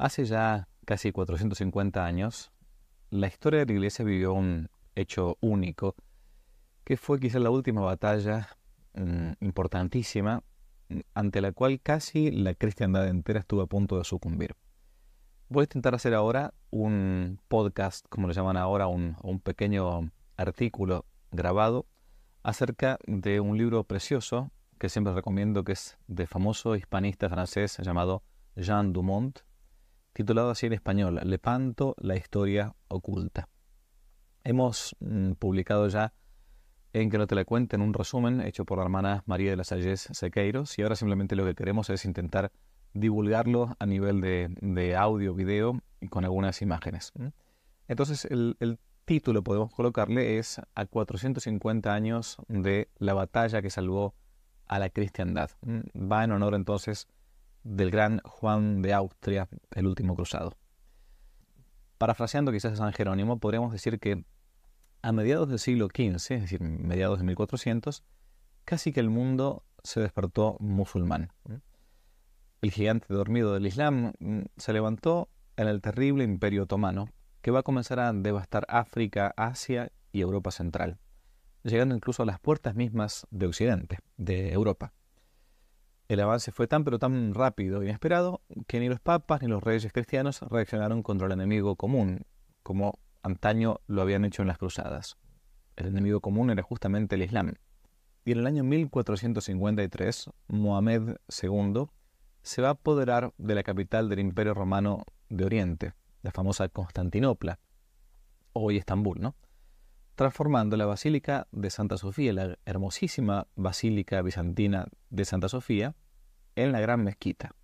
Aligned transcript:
Hace 0.00 0.24
ya 0.24 0.66
casi 0.86 1.12
450 1.12 2.06
años, 2.06 2.50
la 3.10 3.26
historia 3.26 3.60
de 3.60 3.66
la 3.66 3.72
Iglesia 3.72 4.02
vivió 4.02 4.32
un 4.32 4.70
hecho 4.94 5.36
único, 5.42 5.94
que 6.84 6.96
fue 6.96 7.20
quizá 7.20 7.38
la 7.38 7.50
última 7.50 7.82
batalla 7.82 8.48
mm, 8.94 9.32
importantísima 9.42 10.42
ante 11.12 11.42
la 11.42 11.52
cual 11.52 11.82
casi 11.82 12.30
la 12.30 12.54
cristiandad 12.54 13.08
entera 13.08 13.40
estuvo 13.40 13.60
a 13.60 13.66
punto 13.66 13.98
de 13.98 14.04
sucumbir. 14.04 14.56
Voy 15.50 15.60
a 15.60 15.64
intentar 15.64 15.94
hacer 15.94 16.14
ahora 16.14 16.54
un 16.70 17.38
podcast, 17.48 18.06
como 18.08 18.26
le 18.26 18.32
llaman 18.32 18.56
ahora, 18.56 18.86
un, 18.86 19.18
un 19.22 19.38
pequeño 19.38 20.10
artículo 20.38 21.04
grabado 21.30 21.84
acerca 22.42 22.98
de 23.06 23.40
un 23.40 23.58
libro 23.58 23.84
precioso 23.84 24.50
que 24.78 24.88
siempre 24.88 25.12
recomiendo, 25.12 25.62
que 25.62 25.72
es 25.72 25.98
de 26.06 26.26
famoso 26.26 26.74
hispanista 26.74 27.28
francés 27.28 27.76
llamado 27.82 28.22
Jean 28.56 28.94
Dumont, 28.94 29.40
titulado 30.12 30.50
así 30.50 30.66
en 30.66 30.72
español, 30.72 31.20
Lepanto, 31.24 31.94
la 31.98 32.16
historia 32.16 32.74
oculta. 32.88 33.48
Hemos 34.44 34.96
mm, 35.00 35.32
publicado 35.32 35.88
ya 35.88 36.12
en 36.92 37.10
que 37.10 37.18
no 37.18 37.26
te 37.26 37.34
la 37.34 37.44
cuenten 37.44 37.82
un 37.82 37.94
resumen 37.94 38.40
hecho 38.40 38.64
por 38.64 38.78
la 38.78 38.84
hermana 38.84 39.22
María 39.26 39.50
de 39.50 39.56
las 39.56 39.68
Salles 39.68 40.08
Sequeiros 40.12 40.78
y 40.78 40.82
ahora 40.82 40.96
simplemente 40.96 41.36
lo 41.36 41.44
que 41.44 41.54
queremos 41.54 41.88
es 41.90 42.04
intentar 42.04 42.50
divulgarlo 42.94 43.76
a 43.78 43.86
nivel 43.86 44.20
de, 44.20 44.96
audio, 44.96 45.34
video 45.34 45.80
y 46.00 46.08
con 46.08 46.24
algunas 46.24 46.62
imágenes. 46.62 47.12
Entonces 47.86 48.24
el, 48.24 48.56
el 48.58 48.80
título 49.04 49.42
podemos 49.42 49.72
colocarle 49.72 50.38
es 50.38 50.60
a 50.74 50.86
450 50.86 51.92
años 51.94 52.36
de 52.48 52.88
la 52.98 53.14
batalla 53.14 53.62
que 53.62 53.70
salvó 53.70 54.14
a 54.66 54.78
la 54.78 54.90
cristiandad. 54.90 55.50
Va 55.64 56.24
en 56.24 56.32
honor 56.32 56.54
entonces 56.54 57.08
del 57.62 57.90
gran 57.90 58.20
Juan 58.24 58.82
de 58.82 58.92
Austria, 58.94 59.48
el 59.70 59.86
último 59.86 60.14
cruzado. 60.14 60.56
Parafraseando 61.98 62.52
quizás 62.52 62.72
a 62.72 62.76
San 62.76 62.92
Jerónimo, 62.92 63.38
podríamos 63.38 63.72
decir 63.72 63.98
que 63.98 64.24
a 65.02 65.12
mediados 65.12 65.48
del 65.48 65.58
siglo 65.58 65.86
XV, 65.86 66.14
es 66.14 66.42
decir, 66.42 66.60
mediados 66.60 67.18
de 67.18 67.24
1400, 67.24 68.04
casi 68.64 68.92
que 68.92 69.00
el 69.00 69.10
mundo 69.10 69.64
se 69.82 70.00
despertó 70.00 70.56
musulmán. 70.60 71.32
El 72.62 72.70
gigante 72.70 73.06
dormido 73.12 73.54
del 73.54 73.66
Islam 73.66 74.12
mm, 74.18 74.42
se 74.56 74.72
levantó 74.72 75.30
en 75.56 75.68
el 75.68 75.80
terrible 75.80 76.24
imperio 76.24 76.64
otomano, 76.64 77.08
que 77.42 77.50
va 77.50 77.60
a 77.60 77.62
comenzar 77.62 78.00
a 78.00 78.12
devastar 78.12 78.66
África, 78.68 79.32
Asia 79.36 79.92
y 80.12 80.20
Europa 80.20 80.50
Central, 80.50 80.98
llegando 81.62 81.94
incluso 81.94 82.22
a 82.22 82.26
las 82.26 82.38
puertas 82.38 82.74
mismas 82.74 83.26
de 83.30 83.46
Occidente, 83.46 83.98
de 84.16 84.52
Europa. 84.52 84.92
El 86.10 86.18
avance 86.18 86.50
fue 86.50 86.66
tan 86.66 86.82
pero 86.82 86.98
tan 86.98 87.34
rápido 87.34 87.80
e 87.80 87.84
inesperado 87.84 88.42
que 88.66 88.80
ni 88.80 88.88
los 88.88 88.98
papas 88.98 89.42
ni 89.42 89.46
los 89.46 89.62
reyes 89.62 89.92
cristianos 89.92 90.40
reaccionaron 90.40 91.04
contra 91.04 91.28
el 91.28 91.34
enemigo 91.34 91.76
común, 91.76 92.26
como 92.64 92.98
antaño 93.22 93.78
lo 93.86 94.02
habían 94.02 94.24
hecho 94.24 94.42
en 94.42 94.48
las 94.48 94.58
cruzadas. 94.58 95.18
El 95.76 95.86
enemigo 95.86 96.18
común 96.18 96.50
era 96.50 96.64
justamente 96.64 97.14
el 97.14 97.22
Islam. 97.22 97.54
Y 98.24 98.32
en 98.32 98.38
el 98.38 98.48
año 98.48 98.64
1453, 98.64 100.30
Mohamed 100.48 101.14
II 101.28 101.86
se 102.42 102.60
va 102.60 102.68
a 102.70 102.72
apoderar 102.72 103.32
de 103.38 103.54
la 103.54 103.62
capital 103.62 104.08
del 104.08 104.18
Imperio 104.18 104.54
Romano 104.54 105.04
de 105.28 105.44
Oriente, 105.44 105.92
la 106.22 106.32
famosa 106.32 106.68
Constantinopla, 106.68 107.60
hoy 108.52 108.78
Estambul, 108.78 109.20
¿no? 109.20 109.36
Transformando 110.20 110.76
la 110.76 110.84
Basílica 110.84 111.48
de 111.50 111.70
Santa 111.70 111.96
Sofía, 111.96 112.34
la 112.34 112.58
hermosísima 112.66 113.46
Basílica 113.56 114.20
Bizantina 114.20 114.86
de 115.08 115.24
Santa 115.24 115.48
Sofía, 115.48 115.96
en 116.56 116.72
la 116.72 116.80
Gran 116.80 117.02
Mezquita. 117.02 117.54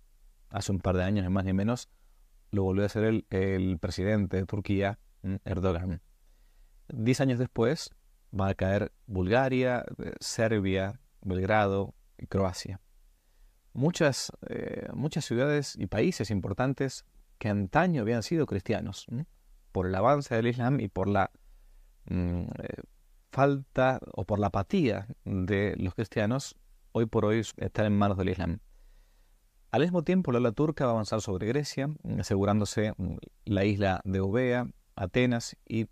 Hace 0.49 0.71
un 0.71 0.79
par 0.79 0.97
de 0.97 1.03
años, 1.03 1.23
ni 1.23 1.29
más 1.29 1.45
ni 1.45 1.53
menos, 1.53 1.87
lo 2.49 2.63
volvió 2.63 2.81
a 2.81 2.87
hacer 2.87 3.23
el, 3.29 3.77
presidente 3.79 4.37
de 4.37 4.45
Turquía, 4.47 4.97
mm, 5.21 5.35
Erdogan. 5.45 6.01
Diez 6.87 7.21
años 7.21 7.37
después 7.37 7.91
va 8.33 8.47
a 8.47 8.55
caer 8.55 8.91
Bulgaria, 9.05 9.85
eh, 9.99 10.13
Serbia, 10.19 10.99
Belgrado 11.21 11.93
y 12.17 12.25
Croacia. 12.25 12.81
Muchas, 13.73 14.31
eh, 14.49 14.87
muchas 14.95 15.25
ciudades 15.25 15.75
y 15.77 15.85
países 15.85 16.31
importantes 16.31 17.05
que 17.37 17.49
antaño 17.49 18.01
habían 18.01 18.23
sido 18.23 18.47
cristianos, 18.47 19.05
por 19.71 19.85
el 19.85 19.93
avance 19.93 20.33
del 20.33 20.47
Islam 20.47 20.79
y 20.79 20.87
por 20.87 21.07
la 21.07 21.29
Mm, 21.29 21.46
falta 23.31 23.99
o 24.13 24.25
por 24.25 24.39
la 24.39 24.47
apatía 24.47 25.07
de 25.25 25.75
los 25.77 25.93
cristianos, 25.93 26.55
hoy 26.91 27.05
por 27.05 27.25
hoy 27.25 27.43
están 27.57 27.85
en 27.85 27.97
manos 27.97 28.17
del 28.17 28.29
Islam. 28.29 28.59
Al 29.69 29.81
mismo 29.81 30.03
tiempo, 30.03 30.31
la 30.31 30.39
ola 30.39 30.53
turca 30.53 30.85
va 30.85 30.91
a 30.91 30.93
avanzar 30.93 31.21
sobre 31.21 31.45
Grecia, 31.47 31.89
asegurándose 32.19 32.93
mm, 32.97 33.17
la 33.45 33.65
isla 33.65 34.01
de 34.05 34.19
Eubea, 34.19 34.67
Atenas 34.95 35.57
y 35.67 35.87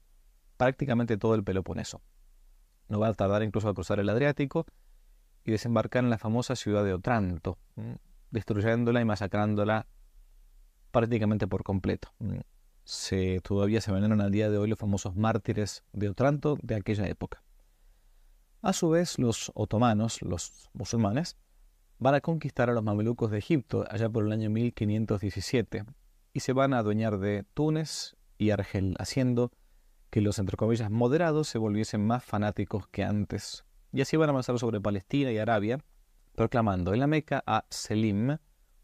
prácticamente 0.57 1.17
todo 1.17 1.35
el 1.35 1.43
Peloponeso. 1.43 2.01
No 2.87 2.99
va 2.99 3.09
a 3.09 3.13
tardar 3.13 3.43
incluso 3.43 3.67
a 3.69 3.73
cruzar 3.73 3.99
el 3.99 4.09
Adriático 4.09 4.65
y 5.43 5.51
desembarcar 5.51 6.03
en 6.03 6.09
la 6.09 6.17
famosa 6.17 6.55
ciudad 6.55 6.83
de 6.83 6.93
Otranto, 6.93 7.59
mm, 7.75 7.93
destruyéndola 8.31 9.01
y 9.01 9.05
masacrándola 9.05 9.87
prácticamente 10.91 11.45
por 11.45 11.63
completo 11.63 12.13
se, 12.85 13.41
todavía 13.41 13.81
se 13.81 13.91
veneran 13.91 14.21
al 14.21 14.31
día 14.31 14.49
de 14.49 14.57
hoy 14.57 14.69
los 14.69 14.79
famosos 14.79 15.15
mártires 15.15 15.83
de 15.91 16.09
Otranto 16.09 16.57
de 16.61 16.75
aquella 16.75 17.07
época. 17.07 17.43
A 18.61 18.73
su 18.73 18.89
vez, 18.89 19.19
los 19.19 19.51
otomanos, 19.55 20.21
los 20.21 20.69
musulmanes, 20.73 21.37
van 21.97 22.15
a 22.15 22.21
conquistar 22.21 22.69
a 22.69 22.73
los 22.73 22.83
mamelucos 22.83 23.31
de 23.31 23.39
Egipto 23.39 23.85
allá 23.89 24.09
por 24.09 24.25
el 24.25 24.31
año 24.31 24.49
1517 24.49 25.85
y 26.33 26.39
se 26.39 26.53
van 26.53 26.73
a 26.73 26.79
adueñar 26.79 27.17
de 27.19 27.45
Túnez 27.53 28.15
y 28.37 28.51
Argel, 28.51 28.95
haciendo 28.99 29.51
que 30.09 30.21
los, 30.21 30.39
entre 30.39 30.57
comillas, 30.57 30.91
moderados 30.91 31.47
se 31.47 31.57
volviesen 31.57 32.05
más 32.05 32.23
fanáticos 32.23 32.87
que 32.87 33.03
antes. 33.03 33.65
Y 33.91 34.01
así 34.01 34.17
van 34.17 34.29
a 34.29 34.31
avanzar 34.31 34.57
sobre 34.59 34.81
Palestina 34.81 35.31
y 35.31 35.37
Arabia, 35.37 35.79
proclamando 36.35 36.93
en 36.93 36.99
la 36.99 37.07
Meca 37.07 37.43
a 37.45 37.65
Selim 37.69 38.37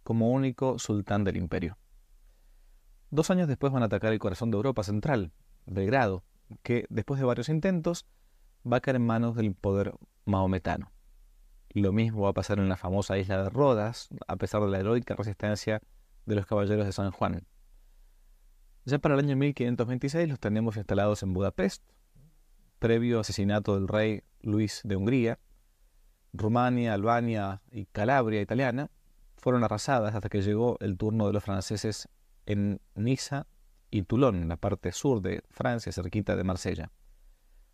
como 0.04 0.32
único 0.32 0.80
sultán 0.80 1.24
del 1.24 1.38
imperio. 1.38 1.78
Dos 3.12 3.30
años 3.30 3.50
después 3.50 3.74
van 3.74 3.84
a 3.84 3.88
atacar 3.88 4.14
el 4.14 4.20
corazón 4.20 4.52
de 4.52 4.56
Europa 4.56 4.84
Central, 4.84 5.34
Belgrado, 5.66 6.24
que 6.64 6.86
después 6.90 7.20
de 7.20 7.26
varios 7.26 7.50
intentos 7.50 8.06
va 8.66 8.78
a 8.78 8.80
caer 8.80 8.96
en 8.96 9.06
manos 9.06 9.36
del 9.36 9.54
poder 9.54 9.94
maometano. 10.24 10.94
Lo 11.74 11.92
mismo 11.92 12.22
va 12.22 12.30
a 12.30 12.34
pasar 12.34 12.60
en 12.60 12.70
la 12.70 12.78
famosa 12.78 13.18
isla 13.18 13.44
de 13.44 13.50
Rodas, 13.50 14.08
a 14.28 14.38
pesar 14.38 14.62
de 14.62 14.70
la 14.70 14.80
heroica 14.80 15.14
resistencia 15.16 15.82
de 16.26 16.36
los 16.36 16.46
caballeros 16.46 16.86
de 16.86 16.94
San 16.94 17.12
Juan. 17.12 17.46
Ya 18.86 19.00
para 19.00 19.16
el 19.16 19.26
año 19.26 19.36
1526 19.36 20.30
los 20.30 20.40
tenemos 20.40 20.78
instalados 20.78 21.22
en 21.22 21.34
Budapest, 21.34 21.84
previo 22.80 23.20
asesinato 23.20 23.76
del 23.76 23.90
rey 23.90 24.24
Luis 24.42 24.82
de 24.86 24.96
Hungría. 24.96 25.38
Rumania, 26.32 26.94
Albania 26.94 27.62
y 27.72 27.88
Calabria 27.88 28.40
italiana 28.40 28.90
fueron 29.36 29.66
arrasadas 29.66 30.16
hasta 30.16 30.30
que 30.30 30.42
llegó 30.42 30.78
el 30.80 30.98
turno 30.98 31.28
de 31.28 31.34
los 31.34 31.44
franceses 31.44 32.08
en 32.52 32.82
Niza 32.96 33.48
y 33.90 34.04
Toulon, 34.04 34.44
en 34.44 34.50
la 34.50 34.58
parte 34.58 34.92
sur 34.92 35.22
de 35.22 35.44
Francia, 35.50 35.92
cerquita 35.92 36.36
de 36.36 36.44
Marsella. 36.44 36.92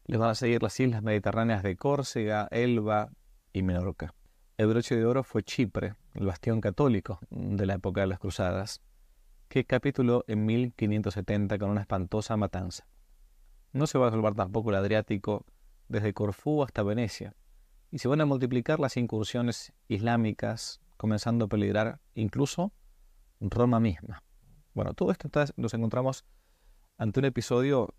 Les 0.05 0.19
van 0.19 0.29
a 0.29 0.35
seguir 0.35 0.63
las 0.63 0.79
islas 0.79 1.03
mediterráneas 1.03 1.63
de 1.63 1.75
Córcega, 1.75 2.47
Elba 2.51 3.09
y 3.53 3.63
Menorca. 3.63 4.13
El 4.57 4.67
broche 4.67 4.95
de 4.95 5.05
oro 5.05 5.23
fue 5.23 5.43
Chipre, 5.43 5.95
el 6.13 6.25
bastión 6.25 6.61
católico 6.61 7.19
de 7.29 7.65
la 7.65 7.75
época 7.75 8.01
de 8.01 8.07
las 8.07 8.19
Cruzadas, 8.19 8.81
que 9.49 9.65
capituló 9.65 10.23
en 10.27 10.45
1570 10.45 11.57
con 11.57 11.69
una 11.69 11.81
espantosa 11.81 12.37
matanza. 12.37 12.87
No 13.73 13.85
se 13.85 13.97
va 13.97 14.07
a 14.07 14.11
salvar 14.11 14.33
tampoco 14.33 14.69
el 14.69 14.77
Adriático 14.77 15.45
desde 15.87 16.13
Corfú 16.13 16.63
hasta 16.63 16.83
Venecia, 16.83 17.35
y 17.91 17.99
se 17.99 18.07
van 18.07 18.21
a 18.21 18.25
multiplicar 18.25 18.79
las 18.79 18.97
incursiones 18.97 19.73
islámicas, 19.87 20.81
comenzando 20.97 21.45
a 21.45 21.47
peligrar 21.47 21.99
incluso 22.15 22.73
Roma 23.39 23.79
misma. 23.79 24.23
Bueno, 24.77 24.93
todo 24.93 25.09
esto 25.09 25.27
nos 25.55 25.73
encontramos 25.73 26.23
ante 26.99 27.19
un 27.19 27.25
episodio 27.25 27.95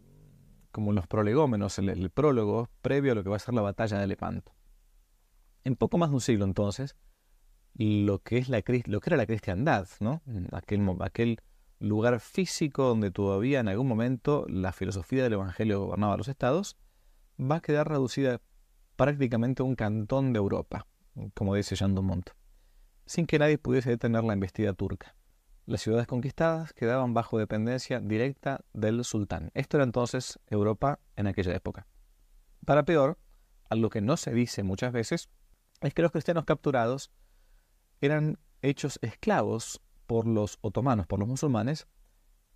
como 0.71 0.93
los 0.93 1.09
prolegómenos, 1.09 1.77
el, 1.81 2.09
prólogo 2.11 2.69
previo 2.83 3.11
a 3.11 3.15
lo 3.17 3.25
que 3.25 3.31
va 3.31 3.35
a 3.35 3.41
ser 3.41 3.53
la 3.55 3.63
batalla 3.63 3.99
de 3.99 4.07
Lepanto. 4.07 4.55
En 5.65 5.75
poco 5.75 5.99
más 5.99 6.11
de 6.11 6.15
un 6.15 6.21
siglo 6.21 6.45
entonces, 6.45 6.95
lo 7.75 8.21
que, 8.21 8.39
es 8.39 8.49
la, 8.49 8.59
era 8.59 9.17
la 9.17 9.27
cristiandad, 9.27 9.89
¿no? 9.99 10.23
aquel, 10.53 10.89
aquel 11.01 11.41
lugar 11.81 12.21
físico 12.21 12.85
donde 12.85 13.11
todavía 13.11 13.59
en 13.59 13.67
algún 13.67 13.89
momento 13.89 14.47
la 14.49 14.71
filosofía 14.71 15.25
del 15.25 15.33
Evangelio 15.33 15.81
gobernaba 15.81 16.17
los 16.17 16.29
estados, 16.29 16.77
va 17.41 17.57
a 17.57 17.61
quedar 17.61 17.89
reducida 17.89 18.41
prácticamente 18.95 19.65
a 19.65 19.67
un 19.67 19.75
cantón 19.75 20.33
de 20.33 20.39
Europa, 20.39 20.87
como 21.35 21.57
dice 21.57 21.75
Jean 21.75 21.97
Dumont, 21.97 22.31
sin 23.05 23.27
que 23.27 23.41
nadie 23.41 23.59
pudiese 23.59 23.91
detener 23.91 24.23
la 24.23 24.35
embestida 24.35 24.75
turca. 24.75 25.18
Las 25.69 25.83
ciudades 25.83 26.07
conquistadas 26.07 26.73
quedaban 26.73 27.13
bajo 27.13 27.37
dependencia 27.37 28.01
directa 28.01 28.65
del 28.73 29.05
sultán. 29.05 29.51
Esto 29.53 29.77
era 29.77 29.85
entonces 29.85 30.41
Europa 30.47 30.99
en 31.15 31.27
aquella 31.27 31.55
época. 31.55 31.87
Para 32.65 32.87
peor, 32.87 33.19
algo 33.69 33.91
que 33.91 34.01
no 34.01 34.17
se 34.17 34.33
dice 34.33 34.63
muchas 34.63 34.93
veces, 34.93 35.29
es 35.83 35.93
que 35.93 36.01
los 36.01 36.11
cristianos 36.11 36.47
capturados 36.47 37.11
eran 38.01 38.39
hechos 38.63 38.99
esclavos 39.03 39.83
por 40.07 40.27
los 40.27 40.57
otomanos, 40.63 41.07
por 41.07 41.19
los 41.19 41.29
musulmanes, 41.29 41.87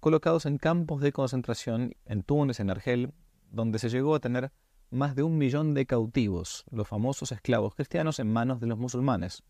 colocados 0.00 0.46
en 0.46 0.56
campos 0.56 1.02
de 1.02 1.12
concentración 1.12 1.94
en 2.06 2.22
Túnez, 2.22 2.60
en 2.60 2.70
Argel, 2.70 3.12
donde 3.50 3.78
se 3.78 3.90
llegó 3.90 4.14
a 4.14 4.20
tener 4.20 4.52
más 4.88 5.14
de 5.14 5.22
un 5.22 5.36
millón 5.36 5.74
de 5.74 5.84
cautivos, 5.84 6.64
los 6.70 6.88
famosos 6.88 7.30
esclavos 7.30 7.74
cristianos 7.74 8.18
en 8.20 8.32
manos 8.32 8.58
de 8.58 8.68
los 8.68 8.78
musulmanes. 8.78 9.42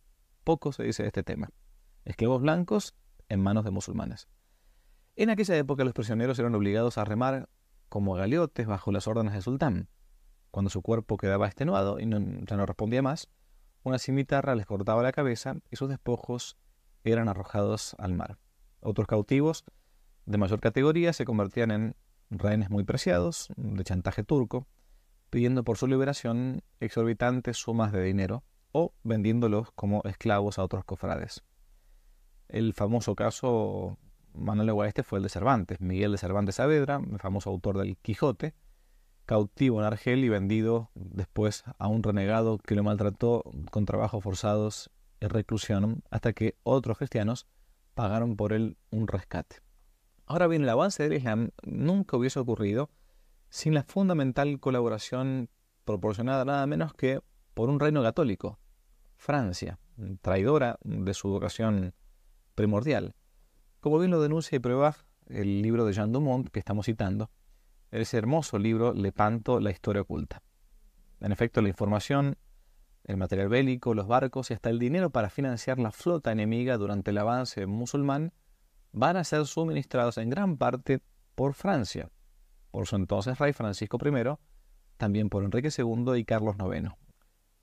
Poco 0.43 0.73
se 0.73 0.82
dice 0.82 1.05
de 1.05 1.11
este 1.11 1.23
tema. 1.23 1.50
Esclavos 2.05 2.43
blancos 2.43 2.97
en 3.32 3.40
manos 3.40 3.64
de 3.64 3.70
musulmanes. 3.70 4.29
En 5.17 5.31
aquella 5.31 5.56
época 5.56 5.84
los 5.84 5.94
prisioneros 5.94 6.38
eran 6.38 6.55
obligados 6.55 6.99
a 6.99 7.05
remar 7.05 7.49
como 7.88 8.14
galeotes 8.14 8.67
bajo 8.67 8.93
las 8.93 9.06
órdenes 9.06 9.32
del 9.32 9.43
sultán. 9.43 9.88
Cuando 10.50 10.70
su 10.70 10.82
cuerpo 10.82 11.17
quedaba 11.17 11.46
extenuado 11.46 11.99
y 11.99 12.08
ya 12.08 12.56
no 12.56 12.67
respondía 12.67 13.00
más, 13.02 13.29
una 13.84 13.99
cimitarra 13.99 14.55
les 14.55 14.67
cortaba 14.67 15.02
la 15.02 15.12
cabeza 15.12 15.56
y 15.70 15.76
sus 15.76 15.88
despojos 15.88 16.58
eran 17.05 17.29
arrojados 17.29 17.96
al 17.99 18.12
mar. 18.12 18.38
Otros 18.81 19.06
cautivos 19.06 19.64
de 20.26 20.38
mayor 20.38 20.61
categoría 20.61 21.12
se 21.12 21.25
convertían 21.25 21.70
en 21.70 21.96
rehenes 22.31 22.70
muy 22.70 22.85
preciados, 22.85 23.49
de 23.56 23.82
chantaje 23.82 24.25
turco, 24.25 24.67
pidiendo 25.31 25.64
por 25.64 25.78
su 25.78 25.87
liberación 25.87 26.62
exorbitantes 26.81 27.56
sumas 27.56 27.93
de 27.93 28.02
dinero 28.02 28.44
o 28.73 28.94
vendiéndolos 29.02 29.70
como 29.73 30.02
esclavos 30.05 30.58
a 30.58 30.64
otros 30.64 30.85
cofrades. 30.85 31.43
El 32.52 32.75
famoso 32.75 33.14
caso 33.14 33.96
Manuel 34.34 34.75
Guaeste 34.75 35.02
fue 35.02 35.19
el 35.19 35.22
de 35.22 35.31
Cervantes, 35.31 35.81
Miguel 35.81 36.12
de 36.12 36.19
Cervantes 36.19 36.56
Saavedra, 36.56 37.00
el 37.10 37.19
famoso 37.19 37.49
autor 37.49 37.78
del 37.78 37.96
Quijote, 37.96 38.54
cautivo 39.25 39.81
en 39.81 39.87
Argel 39.87 40.22
y 40.22 40.28
vendido 40.28 40.90
después 40.94 41.64
a 41.78 41.88
un 41.88 42.02
renegado 42.02 42.58
que 42.58 42.75
lo 42.75 42.84
maltrató 42.84 43.43
con 43.70 43.87
trabajos 43.87 44.22
forzados 44.22 44.90
y 45.19 45.28
reclusión 45.28 46.04
hasta 46.10 46.34
que 46.34 46.54
otros 46.62 46.99
cristianos 46.99 47.46
pagaron 47.94 48.37
por 48.37 48.52
él 48.52 48.76
un 48.90 49.08
rescate. 49.08 49.56
Ahora 50.26 50.46
bien, 50.46 50.64
el 50.64 50.69
avance 50.69 51.02
del 51.02 51.14
Islam 51.14 51.52
nunca 51.62 52.19
hubiese 52.19 52.38
ocurrido 52.38 52.90
sin 53.49 53.72
la 53.72 53.82
fundamental 53.82 54.60
colaboración 54.60 55.49
proporcionada 55.87 56.44
nada 56.44 56.66
menos 56.66 56.93
que 56.93 57.22
por 57.54 57.70
un 57.70 57.81
reino 57.81 58.02
católico, 58.02 58.58
Francia, 59.16 59.78
traidora 60.20 60.78
de 60.82 61.14
su 61.14 61.31
vocación 61.31 61.94
primordial. 62.54 63.14
Como 63.81 63.99
bien 63.99 64.10
lo 64.10 64.20
denuncia 64.20 64.56
y 64.56 64.58
prueba 64.60 64.96
el 65.26 65.62
libro 65.62 65.84
de 65.84 65.93
Jean 65.93 66.12
Dumont 66.12 66.49
que 66.49 66.58
estamos 66.58 66.87
citando, 66.87 67.31
ese 67.90 68.16
hermoso 68.16 68.58
libro 68.58 68.94
Lepanto, 68.94 69.60
la 69.60 69.70
historia 69.70 70.02
oculta. 70.02 70.43
En 71.20 71.31
efecto, 71.31 71.60
la 71.62 71.69
información, 71.69 72.37
el 73.04 73.16
material 73.16 73.49
bélico, 73.49 73.94
los 73.94 74.06
barcos 74.06 74.50
y 74.50 74.54
hasta 74.54 74.70
el 74.70 74.78
dinero 74.78 75.10
para 75.10 75.31
financiar 75.31 75.78
la 75.78 75.90
flota 75.90 76.32
enemiga 76.32 76.76
durante 76.78 77.10
el 77.10 77.19
avance 77.19 77.66
musulmán 77.66 78.32
van 78.93 79.16
a 79.16 79.25
ser 79.25 79.46
suministrados 79.46 80.19
en 80.19 80.31
gran 80.31 80.56
parte 80.56 81.00
por 81.34 81.54
Francia, 81.54 82.10
por 82.70 82.87
su 82.87 82.96
entonces 82.96 83.38
rey 83.38 83.52
Francisco 83.52 83.99
I, 84.04 84.37
también 84.96 85.28
por 85.28 85.44
Enrique 85.44 85.70
II 85.76 86.16
y 86.16 86.25
Carlos 86.25 86.56
IX. 86.58 86.90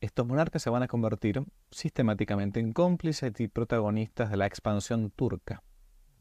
Estos 0.02 0.26
monarcas 0.26 0.62
se 0.62 0.70
van 0.70 0.82
a 0.82 0.88
convertir 0.88 1.44
sistemáticamente 1.72 2.62
en 2.62 2.72
cómplices 2.72 3.38
y 3.40 3.50
protagonistas 3.50 4.32
de 4.32 4.38
la 4.38 4.46
expansión 4.46 5.12
turca. 5.12 5.62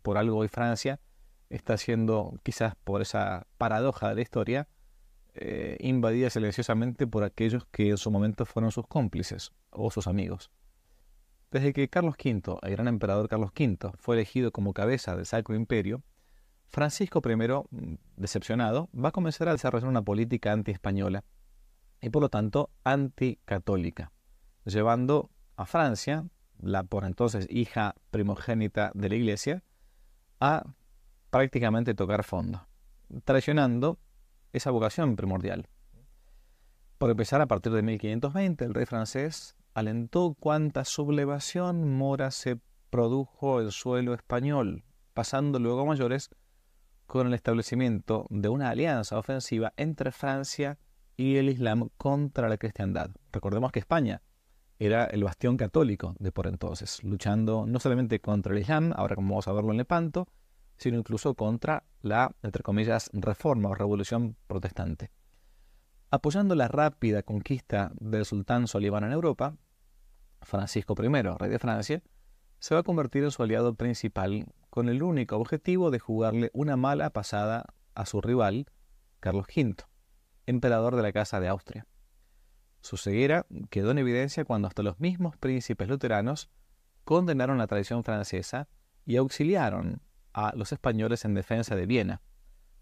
Por 0.02 0.18
algo 0.18 0.38
hoy 0.38 0.48
Francia 0.48 0.98
está 1.48 1.76
siendo, 1.76 2.40
quizás 2.42 2.74
por 2.82 3.02
esa 3.02 3.46
paradoja 3.56 4.08
de 4.08 4.14
la 4.16 4.20
historia, 4.20 4.68
eh, 5.34 5.76
invadida 5.78 6.28
silenciosamente 6.28 7.06
por 7.06 7.22
aquellos 7.22 7.66
que 7.66 7.90
en 7.90 7.98
su 7.98 8.10
momento 8.10 8.44
fueron 8.46 8.72
sus 8.72 8.84
cómplices 8.88 9.52
o 9.70 9.92
sus 9.92 10.08
amigos. 10.08 10.50
Desde 11.52 11.72
que 11.72 11.88
Carlos 11.88 12.16
V, 12.18 12.58
el 12.62 12.72
gran 12.72 12.88
emperador 12.88 13.28
Carlos 13.28 13.52
V, 13.56 13.92
fue 13.96 14.16
elegido 14.16 14.50
como 14.50 14.74
cabeza 14.74 15.14
del 15.14 15.24
Sacro 15.24 15.54
Imperio, 15.54 16.02
Francisco 16.66 17.22
I, 17.24 17.36
mm, 17.36 17.94
decepcionado, 18.16 18.90
va 18.92 19.10
a 19.10 19.12
comenzar 19.12 19.48
a 19.48 19.52
desarrollar 19.52 19.88
una 19.88 20.02
política 20.02 20.50
anti-española 20.50 21.22
y 22.00 22.10
por 22.10 22.22
lo 22.22 22.28
tanto 22.28 22.70
anticatólica, 22.84 24.12
llevando 24.64 25.30
a 25.56 25.66
Francia, 25.66 26.26
la 26.60 26.84
por 26.84 27.04
entonces 27.04 27.46
hija 27.50 27.94
primogénita 28.10 28.90
de 28.94 29.08
la 29.08 29.14
Iglesia, 29.14 29.62
a 30.40 30.64
prácticamente 31.30 31.94
tocar 31.94 32.24
fondo, 32.24 32.66
traicionando 33.24 33.98
esa 34.52 34.70
vocación 34.70 35.16
primordial. 35.16 35.68
Por 36.98 37.10
empezar, 37.10 37.40
a 37.40 37.46
partir 37.46 37.72
de 37.72 37.82
1520, 37.82 38.64
el 38.64 38.74
rey 38.74 38.86
francés 38.86 39.56
alentó 39.74 40.34
cuanta 40.34 40.84
sublevación 40.84 41.96
mora 41.96 42.30
se 42.30 42.58
produjo 42.90 43.60
el 43.60 43.70
suelo 43.70 44.14
español, 44.14 44.84
pasando 45.14 45.58
luego 45.58 45.82
a 45.82 45.84
mayores 45.84 46.30
con 47.06 47.26
el 47.26 47.34
establecimiento 47.34 48.26
de 48.30 48.48
una 48.48 48.70
alianza 48.70 49.18
ofensiva 49.18 49.72
entre 49.76 50.12
Francia 50.12 50.78
y 51.18 51.36
el 51.36 51.50
Islam 51.50 51.90
contra 51.96 52.48
la 52.48 52.56
cristiandad. 52.56 53.10
Recordemos 53.32 53.72
que 53.72 53.80
España 53.80 54.22
era 54.78 55.04
el 55.04 55.24
bastión 55.24 55.56
católico 55.56 56.14
de 56.20 56.30
por 56.30 56.46
entonces, 56.46 57.02
luchando 57.02 57.66
no 57.66 57.80
solamente 57.80 58.20
contra 58.20 58.54
el 58.54 58.60
Islam, 58.60 58.92
ahora 58.94 59.16
como 59.16 59.30
vamos 59.30 59.48
a 59.48 59.52
verlo 59.52 59.72
en 59.72 59.78
Lepanto, 59.78 60.28
sino 60.76 60.96
incluso 60.96 61.34
contra 61.34 61.82
la, 62.02 62.30
entre 62.44 62.62
comillas, 62.62 63.10
reforma 63.12 63.68
o 63.68 63.74
revolución 63.74 64.36
protestante. 64.46 65.10
Apoyando 66.12 66.54
la 66.54 66.68
rápida 66.68 67.24
conquista 67.24 67.90
del 67.98 68.24
sultán 68.24 68.68
Solimán 68.68 69.02
en 69.02 69.10
Europa, 69.10 69.56
Francisco 70.42 70.94
I, 71.02 71.08
rey 71.36 71.50
de 71.50 71.58
Francia, 71.58 72.00
se 72.60 72.74
va 72.76 72.82
a 72.82 72.84
convertir 72.84 73.24
en 73.24 73.32
su 73.32 73.42
aliado 73.42 73.74
principal 73.74 74.46
con 74.70 74.88
el 74.88 75.02
único 75.02 75.36
objetivo 75.36 75.90
de 75.90 75.98
jugarle 75.98 76.50
una 76.54 76.76
mala 76.76 77.10
pasada 77.10 77.64
a 77.96 78.06
su 78.06 78.20
rival, 78.20 78.66
Carlos 79.18 79.46
V, 79.48 79.74
emperador 80.48 80.96
de 80.96 81.02
la 81.02 81.12
Casa 81.12 81.40
de 81.40 81.48
Austria. 81.48 81.86
Su 82.80 82.96
ceguera 82.96 83.46
quedó 83.70 83.90
en 83.90 83.98
evidencia 83.98 84.44
cuando 84.44 84.68
hasta 84.68 84.82
los 84.82 84.98
mismos 85.00 85.36
príncipes 85.36 85.88
luteranos 85.88 86.48
condenaron 87.04 87.58
la 87.58 87.66
tradición 87.66 88.04
francesa 88.04 88.68
y 89.04 89.16
auxiliaron 89.16 90.00
a 90.32 90.54
los 90.54 90.72
españoles 90.72 91.24
en 91.24 91.34
defensa 91.34 91.76
de 91.76 91.86
Viena, 91.86 92.22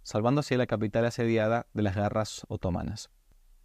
salvando 0.03 0.41
así 0.41 0.57
la 0.57 0.67
capital 0.67 1.05
asediada 1.07 1.67
de 1.73 1.83
las 1.83 1.97
guerras 1.97 2.43
otomanas. 2.49 3.11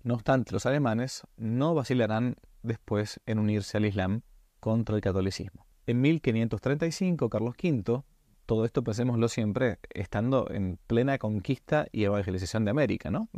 No 0.04 0.15
obstante, 0.15 0.51
los 0.51 0.65
alemanes 0.65 1.24
no 1.38 1.75
vacilarán 1.75 2.37
después 2.64 3.19
en 3.26 3.40
unirse 3.40 3.78
al 3.78 3.85
Islam 3.85 4.21
contra 4.59 4.95
el 4.95 5.02
catolicismo. 5.02 5.68
En 5.85 6.02
1535, 6.02 7.30
Carlos 7.30 7.56
V, 7.61 8.04
todo 8.45 8.66
esto 8.66 8.83
pensémoslo 8.83 9.28
siempre, 9.28 9.80
estando 9.90 10.50
en 10.52 10.80
plena 10.88 11.18
conquista 11.18 11.88
y 11.92 12.04
evangelización 12.04 12.66
de 12.66 12.71
América, 12.71 13.12
¿no? 13.12 13.30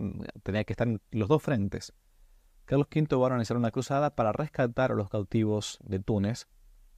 Tenía 0.43 0.63
que 0.63 0.73
estar 0.73 0.87
en 0.87 1.01
los 1.11 1.27
dos 1.27 1.41
frentes. 1.43 1.93
Carlos 2.65 2.87
V 2.93 3.15
va 3.15 3.23
a 3.23 3.25
organizar 3.25 3.57
una 3.57 3.71
cruzada 3.71 4.15
para 4.15 4.31
rescatar 4.31 4.91
a 4.91 4.95
los 4.95 5.09
cautivos 5.09 5.79
de 5.83 5.99
Túnez, 5.99 6.47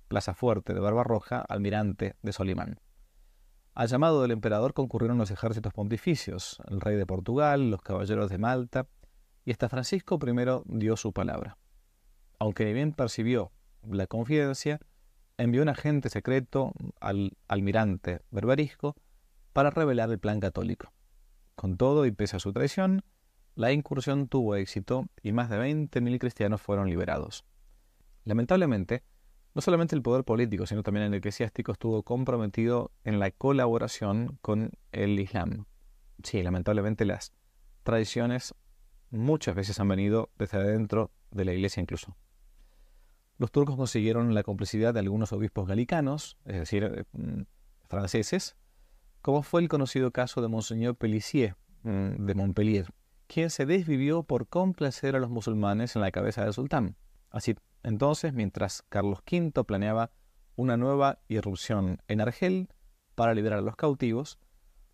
Plaza 0.08 0.34
Fuerte 0.34 0.74
de 0.74 0.80
Barbarroja, 0.80 1.42
almirante 1.42 2.16
de 2.22 2.32
Solimán. 2.32 2.80
Al 3.74 3.90
llamado 3.90 4.22
del 4.22 4.32
emperador 4.32 4.74
concurrieron 4.74 5.18
los 5.18 5.32
ejércitos 5.32 5.74
pontificios, 5.74 6.62
el 6.70 6.80
rey 6.80 6.96
de 6.96 7.06
Portugal, 7.06 7.72
los 7.72 7.82
caballeros 7.82 8.30
de 8.30 8.38
Malta, 8.38 8.88
y 9.44 9.52
hasta 9.52 9.68
Francisco 9.68 10.18
I 10.26 10.78
dio 10.78 10.96
su 10.96 11.12
palabra. 11.12 11.58
Aunque 12.40 12.72
bien 12.72 12.94
percibió 12.94 13.52
la 13.84 14.08
confidencia, 14.08 14.80
envió 15.38 15.62
un 15.62 15.70
agente 15.70 16.10
secreto 16.10 16.74
al 17.00 17.38
almirante 17.48 18.22
berberisco 18.32 18.96
para 19.54 19.70
revelar 19.70 20.10
el 20.12 20.20
plan 20.20 20.40
católico. 20.40 20.92
Con 21.56 21.78
todo 21.78 22.06
y 22.06 22.12
pese 22.12 22.36
a 22.36 22.40
su 22.40 22.54
traición, 22.54 23.04
la 23.56 23.72
incursión 23.72 24.28
tuvo 24.28 24.56
éxito 24.56 25.08
y 25.22 25.32
más 25.32 25.50
de 25.50 25.58
20.000 25.58 26.20
cristianos 26.20 26.62
fueron 26.62 26.90
liberados. 26.90 27.46
Lamentablemente, 28.26 29.04
no 29.54 29.62
solamente 29.62 29.96
el 29.96 30.02
poder 30.02 30.26
político, 30.26 30.66
sino 30.66 30.84
también 30.84 31.06
el 31.06 31.14
eclesiástico 31.14 31.72
estuvo 31.72 32.04
comprometido 32.04 32.92
en 33.06 33.20
la 33.20 33.32
colaboración 33.32 34.38
con 34.42 34.72
el 34.92 35.18
Islam. 35.20 35.66
Sí, 36.24 36.44
lamentablemente 36.44 37.06
las 37.06 37.32
tradiciones 37.84 38.54
muchas 39.12 39.56
veces 39.56 39.80
han 39.80 39.88
venido 39.88 40.30
desde 40.38 40.58
adentro 40.58 41.12
de 41.32 41.46
la 41.46 41.54
iglesia 41.54 41.80
incluso. 41.80 42.18
Los 43.38 43.52
turcos 43.52 43.76
consiguieron 43.76 44.34
la 44.34 44.44
complicidad 44.44 44.94
de 44.94 45.02
algunos 45.02 45.34
obispos 45.34 45.68
galicanos, 45.68 46.38
es 46.46 46.60
decir, 46.60 46.84
eh, 46.84 47.04
mm, 47.12 47.42
franceses, 47.90 48.56
como 49.22 49.44
fue 49.44 49.62
el 49.62 49.68
conocido 49.68 50.12
caso 50.12 50.42
de 50.42 50.48
Monseñor 50.48 50.96
Pellissier 50.96 51.56
mm, 51.84 52.26
de 52.26 52.36
Montpellier, 52.36 52.88
quien 53.28 53.50
se 53.50 53.66
desvivió 53.66 54.24
por 54.24 54.48
complacer 54.48 55.16
a 55.16 55.20
los 55.20 55.30
musulmanes 55.30 55.96
en 55.96 56.02
la 56.02 56.12
cabeza 56.12 56.44
del 56.44 56.54
sultán. 56.54 56.96
Así 57.30 57.56
entonces, 57.84 58.34
mientras 58.34 58.84
Carlos 58.90 59.20
V 59.30 59.64
planeaba 59.64 60.12
una 60.56 60.78
nueva 60.78 61.20
irrupción 61.28 62.02
en 62.08 62.22
Argel 62.22 62.70
para 63.14 63.34
liberar 63.34 63.60
a 63.60 63.62
los 63.62 63.76
cautivos, 63.76 64.40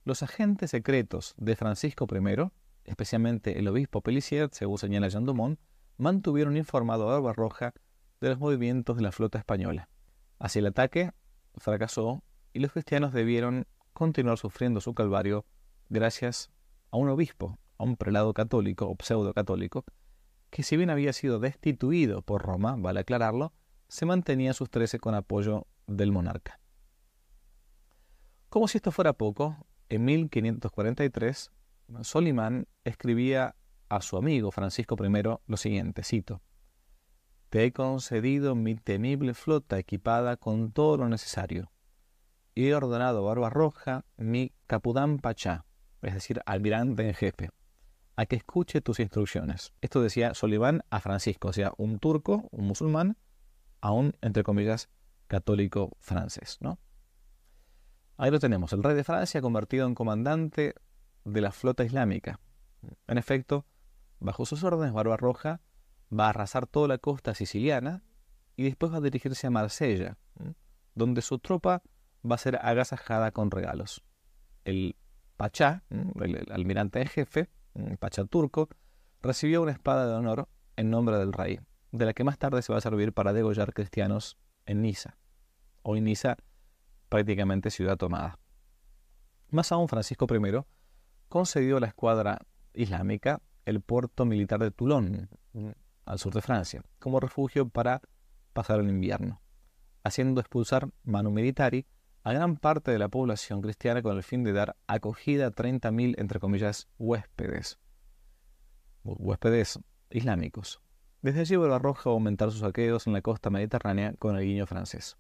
los 0.03 0.23
agentes 0.23 0.71
secretos 0.71 1.35
de 1.37 1.55
Francisco 1.55 2.07
I 2.09 2.49
especialmente 2.85 3.59
el 3.59 3.67
obispo 3.67 4.01
Pellissier, 4.01 4.49
según 4.51 4.79
señala 4.79 5.07
Jean 5.07 5.25
Dumont, 5.25 5.59
mantuvieron 5.97 6.57
informado 6.57 7.27
a 7.29 7.33
Roja 7.33 7.73
de 8.21 8.29
los 8.29 8.39
movimientos 8.39 8.95
de 8.95 9.01
la 9.01 9.11
flota 9.11 9.39
española. 9.39 9.89
Así 10.39 10.59
el 10.59 10.67
ataque 10.67 11.11
fracasó 11.55 12.23
y 12.53 12.59
los 12.59 12.71
cristianos 12.71 13.13
debieron 13.13 13.67
continuar 13.93 14.37
sufriendo 14.37 14.79
su 14.79 14.93
calvario 14.93 15.45
gracias 15.89 16.51
a 16.91 16.97
un 16.97 17.09
obispo, 17.09 17.59
a 17.77 17.83
un 17.83 17.97
prelado 17.97 18.33
católico 18.33 18.87
o 18.87 18.95
pseudo 19.03 19.33
católico, 19.33 19.83
que 20.49 20.63
si 20.63 20.77
bien 20.77 20.89
había 20.89 21.13
sido 21.13 21.39
destituido 21.39 22.21
por 22.21 22.43
Roma, 22.43 22.75
vale 22.77 22.99
aclararlo, 22.99 23.53
se 23.87 24.05
mantenía 24.05 24.53
sus 24.53 24.69
trece 24.69 24.99
con 24.99 25.15
apoyo 25.15 25.67
del 25.87 26.11
monarca. 26.11 26.59
Como 28.49 28.67
si 28.67 28.77
esto 28.77 28.91
fuera 28.91 29.13
poco, 29.13 29.65
en 29.89 30.05
1543, 30.05 31.51
Solimán 32.01 32.67
escribía 32.83 33.55
a 33.89 34.01
su 34.01 34.17
amigo 34.17 34.51
Francisco 34.51 34.95
I 35.03 35.23
lo 35.47 35.57
siguiente, 35.57 36.03
cito, 36.03 36.41
Te 37.51 37.65
he 37.65 37.73
concedido 37.73 38.55
mi 38.55 38.75
temible 38.75 39.33
flota 39.33 39.77
equipada 39.77 40.37
con 40.37 40.71
todo 40.71 40.95
lo 40.95 41.09
necesario, 41.09 41.69
y 42.55 42.67
he 42.67 42.73
ordenado 42.73 43.19
a 43.19 43.21
Barbarroja 43.27 44.05
mi 44.15 44.53
capudán 44.67 45.19
pachá, 45.19 45.65
es 46.01 46.13
decir, 46.13 46.41
almirante 46.45 47.05
en 47.05 47.13
jefe, 47.13 47.49
a 48.15 48.25
que 48.25 48.37
escuche 48.37 48.79
tus 48.79 49.01
instrucciones. 49.01 49.73
Esto 49.81 50.01
decía 50.01 50.33
Solimán 50.33 50.85
a 50.89 51.01
Francisco, 51.01 51.49
o 51.49 51.53
sea, 51.53 51.73
un 51.75 51.99
turco, 51.99 52.47
un 52.51 52.67
musulmán, 52.67 53.17
a 53.81 53.91
un, 53.91 54.15
entre 54.21 54.43
comillas, 54.43 54.89
católico 55.27 55.91
francés, 55.99 56.57
¿no? 56.61 56.79
Ahí 58.15 58.31
lo 58.31 58.39
tenemos, 58.39 58.71
el 58.71 58.81
rey 58.81 58.95
de 58.95 59.03
Francia 59.03 59.41
convertido 59.41 59.85
en 59.87 59.93
comandante 59.93 60.73
de 61.25 61.41
la 61.41 61.51
flota 61.51 61.83
islámica. 61.83 62.39
En 63.07 63.17
efecto, 63.17 63.65
bajo 64.21 64.45
sus 64.45 64.63
órdenes, 64.63 64.93
Barbarroja 64.93 65.59
va 66.11 66.25
a 66.25 66.29
arrasar 66.29 66.67
toda 66.67 66.87
la 66.87 66.97
costa 66.97 67.33
siciliana 67.33 68.03
y 68.55 68.63
después 68.63 68.91
va 68.91 68.97
a 68.97 69.01
dirigirse 69.01 69.47
a 69.47 69.49
Marsella, 69.49 70.17
donde 70.93 71.21
su 71.21 71.39
tropa 71.39 71.81
va 72.29 72.35
a 72.35 72.39
ser 72.39 72.59
agasajada 72.61 73.31
con 73.31 73.49
regalos. 73.49 74.03
El 74.65 74.95
Pachá, 75.37 75.83
el, 75.89 76.45
almirante 76.51 77.01
en 77.01 77.07
jefe, 77.07 77.49
el 77.73 77.97
Pachá 77.97 78.25
turco, 78.25 78.69
recibió 79.21 79.61
una 79.61 79.71
espada 79.71 80.07
de 80.07 80.13
honor 80.13 80.47
en 80.75 80.89
nombre 80.89 81.17
del 81.17 81.33
rey, 81.33 81.59
de 81.91 82.05
la 82.05 82.13
que 82.13 82.23
más 82.23 82.37
tarde 82.37 82.61
se 82.61 82.71
va 82.71 82.77
a 82.77 82.81
servir 82.81 83.13
para 83.13 83.33
degollar 83.33 83.73
cristianos 83.73 84.37
en 84.65 84.81
Niza. 84.81 85.17
Hoy 85.81 86.01
Niza, 86.01 86.37
prácticamente 87.09 87.71
ciudad 87.71 87.97
tomada. 87.97 88.39
Más 89.49 89.71
aún, 89.71 89.87
Francisco 89.87 90.27
I 90.29 90.63
concedió 91.27 91.77
a 91.77 91.79
la 91.79 91.87
escuadra 91.87 92.39
islámica 92.73 93.41
el 93.65 93.81
puerto 93.81 94.25
militar 94.25 94.59
de 94.59 94.71
Toulon, 94.71 95.29
al 96.05 96.19
sur 96.19 96.33
de 96.33 96.41
Francia, 96.41 96.83
como 96.99 97.19
refugio 97.19 97.69
para 97.69 98.01
pasar 98.53 98.79
el 98.79 98.89
invierno, 98.89 99.41
haciendo 100.03 100.41
expulsar 100.41 100.89
Manu 101.03 101.31
Militari 101.31 101.85
a 102.23 102.33
gran 102.33 102.57
parte 102.57 102.91
de 102.91 102.99
la 102.99 103.09
población 103.09 103.61
cristiana 103.61 104.01
con 104.01 104.15
el 104.15 104.23
fin 104.23 104.43
de 104.43 104.53
dar 104.53 104.75
acogida 104.87 105.47
a 105.47 105.51
30.000, 105.51 106.15
entre 106.17 106.39
comillas, 106.39 106.87
huéspedes, 106.99 107.79
huéspedes 109.03 109.79
islámicos. 110.09 110.81
Desde 111.21 111.41
allí 111.41 111.55
Barbarroja 111.55 112.09
a 112.09 112.13
aumentar 112.13 112.51
sus 112.51 112.61
saqueos 112.61 113.07
en 113.07 113.13
la 113.13 113.21
costa 113.21 113.49
mediterránea 113.49 114.13
con 114.17 114.35
el 114.35 114.45
guiño 114.45 114.65
francés. 114.65 115.17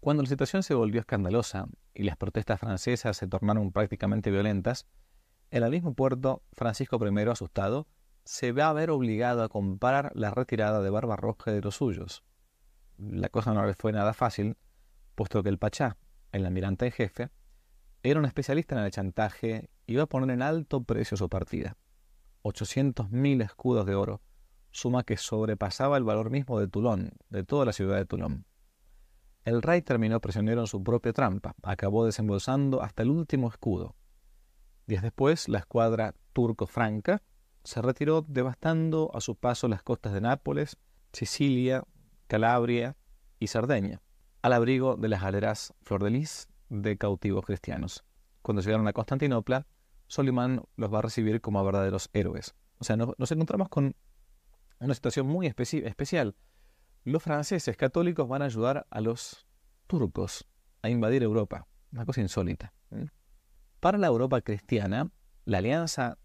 Cuando 0.00 0.22
la 0.22 0.28
situación 0.28 0.64
se 0.64 0.74
volvió 0.74 1.00
escandalosa 1.00 1.68
y 1.94 2.02
las 2.02 2.16
protestas 2.16 2.58
francesas 2.58 3.16
se 3.16 3.28
tornaron 3.28 3.70
prácticamente 3.70 4.30
violentas, 4.30 4.86
en 5.52 5.62
el 5.62 5.70
mismo 5.70 5.94
puerto, 5.94 6.42
Francisco 6.52 6.98
I, 7.06 7.20
asustado, 7.28 7.86
se 8.24 8.52
va 8.52 8.68
a 8.68 8.72
ver 8.72 8.90
obligado 8.90 9.42
a 9.42 9.48
comparar 9.48 10.12
la 10.14 10.30
retirada 10.30 10.80
de 10.80 10.90
Barbarroja 10.90 11.50
de 11.50 11.60
los 11.60 11.76
suyos. 11.76 12.22
La 12.98 13.28
cosa 13.28 13.52
no 13.52 13.66
le 13.66 13.74
fue 13.74 13.92
nada 13.92 14.14
fácil, 14.14 14.56
puesto 15.14 15.42
que 15.42 15.48
el 15.48 15.58
Pachá, 15.58 15.96
el 16.30 16.46
almirante 16.46 16.86
en 16.86 16.92
jefe, 16.92 17.30
era 18.02 18.18
un 18.18 18.26
especialista 18.26 18.76
en 18.76 18.84
el 18.84 18.90
chantaje 18.90 19.70
y 19.86 19.94
iba 19.94 20.04
a 20.04 20.06
poner 20.06 20.30
en 20.30 20.42
alto 20.42 20.82
precio 20.84 21.16
su 21.16 21.28
partida. 21.28 21.76
800.000 22.42 23.44
escudos 23.44 23.86
de 23.86 23.94
oro, 23.94 24.20
suma 24.70 25.04
que 25.04 25.16
sobrepasaba 25.16 25.96
el 25.96 26.04
valor 26.04 26.30
mismo 26.30 26.58
de 26.58 26.68
Toulon, 26.68 27.12
de 27.28 27.44
toda 27.44 27.64
la 27.64 27.72
ciudad 27.72 27.96
de 27.96 28.06
Toulon. 28.06 28.46
El 29.44 29.62
rey 29.62 29.82
terminó 29.82 30.20
prisionero 30.20 30.60
en 30.60 30.66
su 30.66 30.82
propia 30.82 31.12
trampa, 31.12 31.54
acabó 31.62 32.04
desembolsando 32.04 32.82
hasta 32.82 33.02
el 33.02 33.10
último 33.10 33.48
escudo. 33.48 33.96
Días 34.86 35.02
después, 35.02 35.48
la 35.48 35.58
escuadra 35.58 36.14
turco-franca 36.32 37.22
se 37.64 37.82
retiró 37.82 38.24
devastando 38.26 39.10
a 39.14 39.20
su 39.20 39.36
paso 39.36 39.68
las 39.68 39.82
costas 39.82 40.12
de 40.12 40.20
Nápoles, 40.20 40.76
Sicilia, 41.12 41.84
Calabria 42.26 42.96
y 43.38 43.48
Sardeña 43.48 44.00
al 44.42 44.52
abrigo 44.52 44.96
de 44.96 45.08
las 45.08 45.22
galeras 45.22 45.72
Flor 45.82 46.02
de 46.02 46.10
Lis 46.10 46.48
de 46.68 46.98
cautivos 46.98 47.46
cristianos. 47.46 48.04
Cuando 48.42 48.60
llegaron 48.60 48.88
a 48.88 48.92
Constantinopla, 48.92 49.66
Solimán 50.08 50.62
los 50.76 50.92
va 50.92 50.98
a 50.98 51.02
recibir 51.02 51.40
como 51.40 51.64
verdaderos 51.64 52.10
héroes. 52.12 52.54
O 52.78 52.84
sea, 52.84 52.96
nos 52.96 53.32
encontramos 53.32 53.68
con 53.68 53.94
una 54.80 54.94
situación 54.94 55.26
muy 55.28 55.46
especial. 55.46 56.34
Los 57.04 57.22
franceses 57.22 57.76
católicos 57.76 58.28
van 58.28 58.42
a 58.42 58.46
ayudar 58.46 58.86
a 58.90 59.00
los 59.00 59.46
turcos 59.86 60.44
a 60.82 60.90
invadir 60.90 61.22
Europa. 61.22 61.66
Una 61.92 62.04
cosa 62.04 62.20
insólita. 62.20 62.72
Para 63.78 63.98
la 63.98 64.08
Europa 64.08 64.40
cristiana, 64.40 65.10
la 65.44 65.58
alianza 65.58 66.18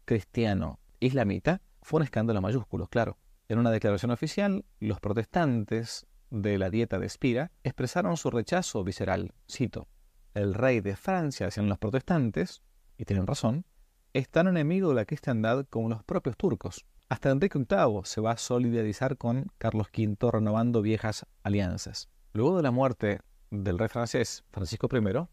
cristiano-islamita 0.99 1.61
fue 1.81 1.99
un 1.99 2.03
escándalo 2.03 2.41
mayúsculo, 2.41 2.87
claro. 2.87 3.17
En 3.47 3.59
una 3.59 3.71
declaración 3.71 4.11
oficial, 4.11 4.65
los 4.79 4.99
protestantes 4.99 6.05
de 6.29 6.57
la 6.57 6.69
dieta 6.69 6.99
de 6.99 7.05
Espira 7.05 7.51
expresaron 7.63 8.17
su 8.17 8.29
rechazo 8.29 8.83
visceral. 8.83 9.33
Cito, 9.49 9.87
el 10.33 10.53
rey 10.53 10.81
de 10.81 10.95
Francia, 10.95 11.47
hacia 11.47 11.63
los 11.63 11.77
protestantes, 11.77 12.61
y 12.97 13.05
tienen 13.05 13.27
razón, 13.27 13.65
es 14.13 14.29
tan 14.29 14.47
enemigo 14.47 14.89
de 14.89 14.95
la 14.95 15.05
cristiandad 15.05 15.65
como 15.69 15.89
los 15.89 16.03
propios 16.03 16.35
turcos. 16.35 16.85
Hasta 17.09 17.29
Enrique 17.29 17.57
VIII 17.59 18.01
se 18.03 18.19
va 18.19 18.31
a 18.31 18.37
solidarizar 18.37 19.17
con 19.17 19.47
Carlos 19.57 19.87
V 19.95 20.31
renovando 20.31 20.81
viejas 20.81 21.25
alianzas. 21.43 22.09
Luego 22.33 22.57
de 22.57 22.63
la 22.63 22.71
muerte 22.71 23.21
del 23.49 23.79
rey 23.79 23.87
francés 23.87 24.43
Francisco 24.51 24.89
I, 24.91 25.27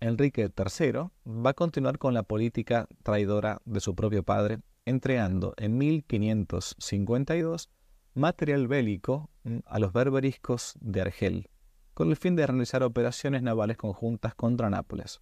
Enrique 0.00 0.50
III 0.56 1.10
va 1.26 1.50
a 1.50 1.54
continuar 1.54 1.98
con 1.98 2.14
la 2.14 2.22
política 2.22 2.86
traidora 3.02 3.60
de 3.64 3.80
su 3.80 3.94
propio 3.94 4.22
padre, 4.22 4.60
entregando 4.84 5.54
en 5.56 5.78
1552 5.78 7.70
material 8.14 8.68
bélico 8.68 9.30
mm, 9.44 9.58
a 9.66 9.78
los 9.78 9.92
berberiscos 9.92 10.74
de 10.80 11.00
Argel, 11.00 11.50
con 11.94 12.10
el 12.10 12.16
fin 12.16 12.36
de 12.36 12.46
realizar 12.46 12.82
operaciones 12.82 13.42
navales 13.42 13.76
conjuntas 13.76 14.34
contra 14.34 14.70
Nápoles. 14.70 15.20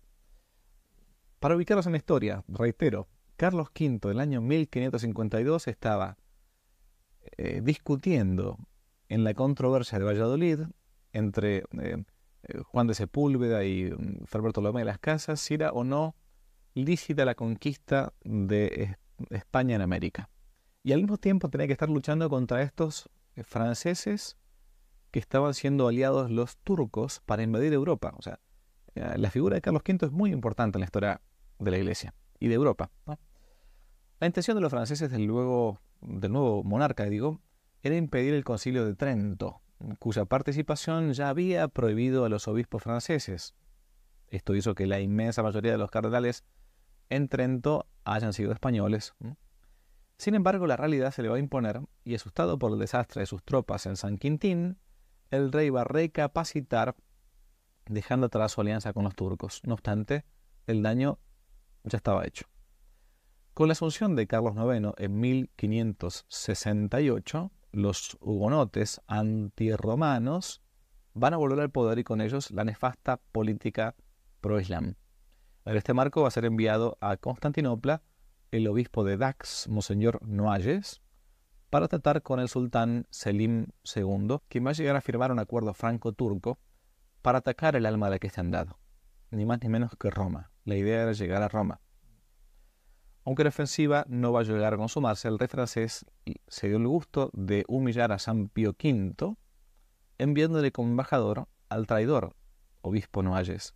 Para 1.40 1.56
ubicarlos 1.56 1.86
en 1.86 1.92
la 1.92 1.98
historia, 1.98 2.44
reitero, 2.48 3.08
Carlos 3.36 3.68
V 3.78 4.00
del 4.08 4.18
año 4.18 4.40
1552 4.40 5.68
estaba 5.68 6.16
eh, 7.36 7.60
discutiendo 7.62 8.58
en 9.08 9.22
la 9.22 9.34
controversia 9.34 9.98
de 9.98 10.04
Valladolid 10.04 10.60
entre 11.12 11.58
eh, 11.58 12.04
eh, 12.42 12.58
Juan 12.64 12.86
de 12.86 12.94
Sepúlveda 12.94 13.64
y 13.64 13.90
mm, 13.90 14.24
Fer 14.26 14.40
Bartolomé 14.40 14.80
de 14.80 14.86
las 14.86 14.98
Casas 14.98 15.40
si 15.40 15.54
era 15.54 15.70
o 15.70 15.84
no 15.84 16.16
lícita 16.74 17.24
la 17.24 17.34
conquista 17.34 18.12
de 18.24 18.96
España 19.30 19.76
en 19.76 19.82
América. 19.82 20.28
Y 20.82 20.92
al 20.92 21.00
mismo 21.00 21.18
tiempo 21.18 21.48
tenía 21.48 21.66
que 21.66 21.72
estar 21.72 21.88
luchando 21.88 22.28
contra 22.30 22.62
estos 22.62 23.10
eh, 23.34 23.42
franceses 23.42 24.36
que 25.10 25.18
estaban 25.18 25.54
siendo 25.54 25.88
aliados 25.88 26.30
los 26.30 26.56
turcos 26.58 27.20
para 27.24 27.42
invadir 27.42 27.72
Europa. 27.72 28.14
O 28.16 28.22
sea, 28.22 28.40
eh, 28.94 29.14
la 29.16 29.30
figura 29.30 29.54
de 29.54 29.60
Carlos 29.60 29.82
V 29.86 30.06
es 30.06 30.12
muy 30.12 30.32
importante 30.32 30.78
en 30.78 30.80
la 30.80 30.86
historia 30.86 31.20
de 31.58 31.70
la 31.70 31.78
Iglesia 31.78 32.14
y 32.38 32.48
de 32.48 32.54
Europa. 32.54 32.90
La 34.20 34.26
intención 34.26 34.56
de 34.56 34.60
los 34.60 34.70
franceses 34.70 35.10
del, 35.10 35.26
del 35.26 36.32
nuevo 36.32 36.62
monarca, 36.64 37.04
digo, 37.04 37.40
era 37.82 37.96
impedir 37.96 38.34
el 38.34 38.44
concilio 38.44 38.84
de 38.84 38.94
Trento, 38.94 39.60
cuya 39.98 40.24
participación 40.24 41.12
ya 41.12 41.28
había 41.28 41.68
prohibido 41.68 42.24
a 42.24 42.28
los 42.28 42.48
obispos 42.48 42.82
franceses. 42.82 43.54
Esto 44.28 44.54
hizo 44.54 44.74
que 44.74 44.86
la 44.86 45.00
inmensa 45.00 45.42
mayoría 45.42 45.72
de 45.72 45.78
los 45.78 45.90
cardenales 45.90 46.44
en 47.10 47.28
Trento 47.28 47.86
hayan 48.04 48.32
sido 48.32 48.52
españoles. 48.52 49.14
Sin 50.16 50.34
embargo, 50.34 50.66
la 50.66 50.76
realidad 50.76 51.12
se 51.12 51.22
le 51.22 51.28
va 51.28 51.36
a 51.36 51.40
imponer 51.40 51.82
y 52.04 52.14
asustado 52.14 52.58
por 52.58 52.72
el 52.72 52.78
desastre 52.78 53.20
de 53.20 53.26
sus 53.26 53.44
tropas 53.44 53.84
en 53.86 53.96
San 53.96 54.16
Quintín, 54.18 54.78
el 55.30 55.52
rey 55.52 55.70
va 55.70 55.82
a 55.82 55.84
recapacitar 55.84 56.96
dejando 57.86 58.26
atrás 58.26 58.50
su 58.52 58.60
alianza 58.60 58.92
con 58.92 59.04
los 59.04 59.14
turcos. 59.14 59.62
No 59.64 59.74
obstante, 59.74 60.24
el 60.66 60.82
daño 60.82 61.20
ya 61.84 61.98
estaba 61.98 62.26
hecho. 62.26 62.46
Con 63.54 63.68
la 63.68 63.72
asunción 63.72 64.16
de 64.16 64.26
Carlos 64.26 64.54
IX 64.56 64.92
en 64.98 65.20
1568, 65.20 67.52
los 67.72 68.18
hugonotes 68.20 69.00
antirromanos 69.06 70.62
van 71.14 71.32
a 71.34 71.38
volver 71.38 71.60
al 71.60 71.70
poder 71.70 71.98
y 71.98 72.04
con 72.04 72.20
ellos 72.20 72.50
la 72.50 72.64
nefasta 72.64 73.16
política 73.16 73.96
pro-islam. 74.40 74.96
En 75.64 75.76
este 75.76 75.94
marco 75.94 76.22
va 76.22 76.28
a 76.28 76.32
ser 76.32 76.44
enviado 76.44 76.96
a 77.00 77.16
Constantinopla 77.16 78.02
el 78.50 78.66
obispo 78.68 79.04
de 79.04 79.16
Dax, 79.16 79.68
Monseñor 79.68 80.26
Noailles, 80.26 81.02
para 81.70 81.88
tratar 81.88 82.22
con 82.22 82.40
el 82.40 82.48
sultán 82.48 83.06
Selim 83.10 83.66
II, 83.94 84.38
quien 84.48 84.66
va 84.66 84.70
a 84.70 84.74
llegar 84.74 84.96
a 84.96 85.02
firmar 85.02 85.30
un 85.30 85.38
acuerdo 85.38 85.74
franco-turco 85.74 86.58
para 87.20 87.38
atacar 87.38 87.76
el 87.76 87.84
alma 87.84 88.06
de 88.06 88.12
la 88.12 88.18
cristiandad. 88.18 88.68
ni 89.30 89.44
más 89.44 89.60
ni 89.62 89.68
menos 89.68 89.94
que 89.98 90.10
Roma. 90.10 90.50
La 90.64 90.76
idea 90.76 91.02
era 91.02 91.12
llegar 91.12 91.42
a 91.42 91.48
Roma. 91.48 91.80
Aunque 93.24 93.44
la 93.44 93.50
ofensiva 93.50 94.06
no 94.08 94.32
va 94.32 94.40
a 94.40 94.44
llegar 94.44 94.72
a 94.72 94.78
consumarse, 94.78 95.28
el 95.28 95.38
rey 95.38 95.48
francés 95.48 96.06
se 96.46 96.68
dio 96.68 96.78
el 96.78 96.86
gusto 96.86 97.28
de 97.34 97.66
humillar 97.68 98.10
a 98.10 98.18
San 98.18 98.48
Pío 98.48 98.70
V, 98.70 99.36
enviándole 100.16 100.72
como 100.72 100.88
embajador 100.88 101.46
al 101.68 101.86
traidor, 101.86 102.34
obispo 102.80 103.22
Noailles, 103.22 103.74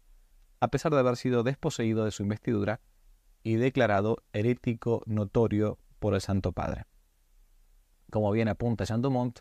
a 0.63 0.69
pesar 0.69 0.93
de 0.93 1.01
haber 1.01 1.17
sido 1.17 1.43
desposeído 1.43 2.05
de 2.05 2.13
su 2.13 2.23
investidura 2.23 2.81
y 3.43 3.57
declarado 3.57 4.19
herético 4.33 5.03
notorio 5.07 5.77
por 5.99 6.15
el 6.15 6.21
Santo 6.21 6.53
Padre. 6.53 6.85
Como 8.13 8.31
bien 8.31 8.47
apunta 8.47 8.85
Jean 8.85 9.03
Dumont, 9.03 9.41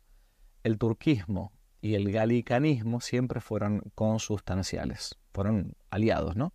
el 0.64 0.80
turquismo 0.80 1.54
y 1.80 1.94
el 1.94 2.12
galicanismo 2.12 3.02
siempre 3.02 3.40
fueron 3.40 3.84
consustanciales, 3.94 5.20
fueron 5.32 5.76
aliados, 5.92 6.36
¿no? 6.36 6.54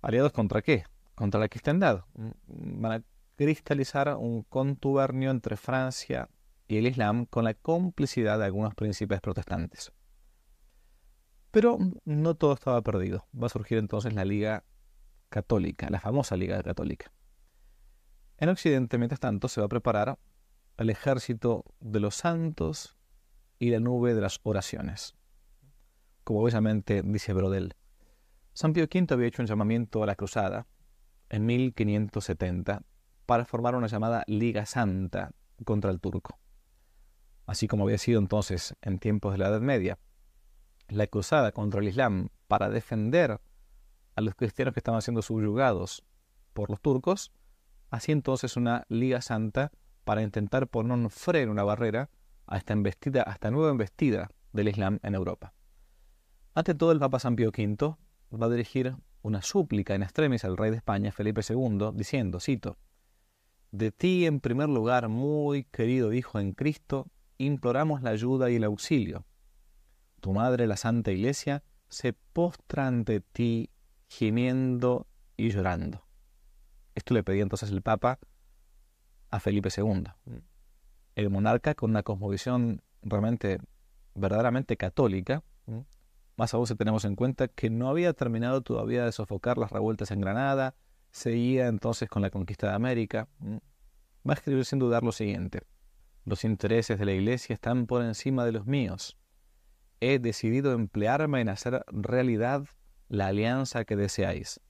¿Aliados 0.00 0.32
contra 0.32 0.62
qué? 0.62 0.84
Contra 1.14 1.38
la 1.38 1.50
cristiandad. 1.50 2.06
Mm, 2.14 2.80
van 2.80 2.92
a 2.92 3.04
cristalizar 3.36 4.16
un 4.16 4.42
contubernio 4.44 5.30
entre 5.30 5.58
Francia 5.58 6.30
y 6.66 6.78
el 6.78 6.86
Islam 6.86 7.26
con 7.26 7.44
la 7.44 7.52
complicidad 7.52 8.38
de 8.38 8.46
algunos 8.46 8.74
príncipes 8.74 9.20
protestantes. 9.20 9.92
Pero 11.50 11.78
no 12.04 12.34
todo 12.34 12.54
estaba 12.54 12.82
perdido. 12.82 13.26
Va 13.40 13.46
a 13.46 13.50
surgir 13.50 13.78
entonces 13.78 14.12
la 14.12 14.24
Liga 14.24 14.64
Católica, 15.28 15.88
la 15.90 16.00
famosa 16.00 16.36
Liga 16.36 16.62
Católica. 16.62 17.12
En 18.36 18.48
Occidente, 18.48 18.98
mientras 18.98 19.20
tanto, 19.20 19.48
se 19.48 19.60
va 19.60 19.66
a 19.66 19.70
preparar 19.70 20.18
el 20.76 20.90
ejército 20.90 21.64
de 21.80 22.00
los 22.00 22.14
santos 22.14 22.96
y 23.58 23.70
la 23.70 23.80
nube 23.80 24.14
de 24.14 24.20
las 24.20 24.40
oraciones. 24.44 25.14
Como 26.22 26.40
obviamente 26.40 27.02
dice 27.02 27.32
Brodel, 27.32 27.74
San 28.52 28.72
Pío 28.72 28.84
V 28.84 29.06
había 29.10 29.26
hecho 29.26 29.42
un 29.42 29.48
llamamiento 29.48 30.02
a 30.02 30.06
la 30.06 30.14
cruzada 30.14 30.66
en 31.30 31.46
1570 31.46 32.82
para 33.26 33.44
formar 33.44 33.74
una 33.74 33.88
llamada 33.88 34.24
Liga 34.26 34.66
Santa 34.66 35.32
contra 35.64 35.90
el 35.90 36.00
turco. 36.00 36.38
Así 37.46 37.66
como 37.66 37.84
había 37.84 37.98
sido 37.98 38.20
entonces 38.20 38.74
en 38.82 38.98
tiempos 38.98 39.32
de 39.32 39.38
la 39.38 39.48
Edad 39.48 39.60
Media, 39.60 39.98
la 40.88 41.06
cruzada 41.06 41.52
contra 41.52 41.80
el 41.80 41.88
Islam 41.88 42.28
para 42.46 42.68
defender 42.68 43.40
a 44.16 44.20
los 44.20 44.34
cristianos 44.34 44.74
que 44.74 44.80
estaban 44.80 45.02
siendo 45.02 45.22
subyugados 45.22 46.04
por 46.52 46.70
los 46.70 46.80
turcos, 46.80 47.32
así 47.90 48.12
entonces 48.12 48.56
una 48.56 48.84
Liga 48.88 49.20
Santa 49.22 49.70
para 50.04 50.22
intentar 50.22 50.68
poner 50.68 50.92
un 50.92 51.10
freno, 51.10 51.52
una 51.52 51.64
barrera 51.64 52.10
a 52.46 52.56
esta 52.56 52.72
embestida, 52.72 53.22
a 53.22 53.50
nueva 53.50 53.70
embestida 53.70 54.30
del 54.52 54.68
Islam 54.68 54.98
en 55.02 55.14
Europa. 55.14 55.52
Ante 56.54 56.74
todo, 56.74 56.92
el 56.92 56.98
Papa 56.98 57.20
San 57.20 57.36
Pío 57.36 57.50
V 57.50 57.94
va 58.32 58.46
a 58.46 58.50
dirigir 58.50 58.96
una 59.22 59.42
súplica 59.42 59.94
en 59.94 60.02
extremis 60.02 60.44
al 60.44 60.56
rey 60.56 60.70
de 60.70 60.78
España, 60.78 61.12
Felipe 61.12 61.42
II, 61.48 61.90
diciendo, 61.94 62.40
cito, 62.40 62.78
De 63.70 63.92
ti 63.92 64.26
en 64.26 64.40
primer 64.40 64.68
lugar, 64.68 65.08
muy 65.08 65.64
querido 65.64 66.12
Hijo 66.12 66.40
en 66.40 66.52
Cristo, 66.52 67.06
imploramos 67.36 68.02
la 68.02 68.10
ayuda 68.10 68.50
y 68.50 68.56
el 68.56 68.64
auxilio. 68.64 69.24
Tu 70.20 70.32
madre, 70.32 70.66
la 70.66 70.76
Santa 70.76 71.10
Iglesia, 71.12 71.62
se 71.88 72.12
postra 72.12 72.86
ante 72.86 73.20
ti 73.20 73.70
gimiendo 74.08 75.06
y 75.36 75.50
llorando. 75.50 76.04
Esto 76.94 77.14
le 77.14 77.22
pedía 77.22 77.42
entonces 77.42 77.70
el 77.70 77.82
Papa 77.82 78.18
a 79.30 79.40
Felipe 79.40 79.68
II. 79.76 80.04
El 81.14 81.30
monarca 81.30 81.74
con 81.74 81.90
una 81.90 82.02
cosmovisión 82.02 82.82
realmente, 83.02 83.58
verdaderamente 84.14 84.76
católica, 84.76 85.42
más 86.36 86.54
aún 86.54 86.66
si 86.66 86.74
tenemos 86.76 87.04
en 87.04 87.16
cuenta 87.16 87.48
que 87.48 87.68
no 87.68 87.88
había 87.88 88.12
terminado 88.12 88.62
todavía 88.62 89.04
de 89.04 89.12
sofocar 89.12 89.58
las 89.58 89.72
revueltas 89.72 90.10
en 90.12 90.20
Granada, 90.20 90.74
seguía 91.10 91.66
entonces 91.66 92.08
con 92.08 92.22
la 92.22 92.30
conquista 92.30 92.68
de 92.68 92.74
América. 92.74 93.28
Va 93.42 94.32
a 94.32 94.34
escribir 94.34 94.64
sin 94.64 94.78
dudar 94.78 95.02
lo 95.02 95.12
siguiente. 95.12 95.62
Los 96.24 96.44
intereses 96.44 96.98
de 96.98 97.04
la 97.04 97.12
Iglesia 97.12 97.54
están 97.54 97.86
por 97.86 98.02
encima 98.04 98.44
de 98.44 98.52
los 98.52 98.66
míos. 98.66 99.16
He 100.00 100.18
decidido 100.18 100.72
emplearme 100.72 101.40
en 101.40 101.48
hacer 101.48 101.84
realidad 101.88 102.64
la 103.08 103.28
alianza 103.28 103.84
que 103.84 103.96
deseáis, 103.96 104.60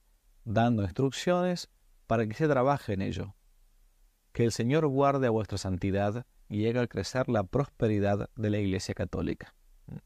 dando 0.43 0.83
instrucciones 0.83 1.69
para 2.07 2.25
que 2.25 2.33
se 2.33 2.47
trabaje 2.47 2.93
en 2.93 3.01
ello. 3.01 3.35
Que 4.31 4.43
el 4.43 4.51
Señor 4.51 4.87
guarde 4.87 5.27
a 5.27 5.31
vuestra 5.31 5.57
santidad 5.57 6.25
y 6.47 6.59
llegue 6.59 6.79
a 6.79 6.87
crecer 6.87 7.29
la 7.29 7.43
prosperidad 7.43 8.29
de 8.35 8.49
la 8.49 8.57
Iglesia 8.57 8.95
Católica. 8.95 9.53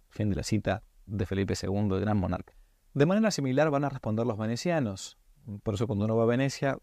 Fin 0.09 0.29
de 0.29 0.36
la 0.36 0.43
cita 0.43 0.83
de 1.05 1.25
Felipe 1.25 1.53
II, 1.62 1.99
gran 1.99 2.17
monarca. 2.17 2.53
De 2.93 3.05
manera 3.05 3.31
similar 3.31 3.69
van 3.69 3.86
a 3.86 3.89
responder 3.89 4.25
los 4.25 4.38
venecianos. 4.38 5.17
Por 5.63 5.75
eso 5.75 5.88
cuando 5.88 6.05
uno 6.05 6.15
va 6.15 6.23
a 6.23 6.27
Venecia, 6.27 6.77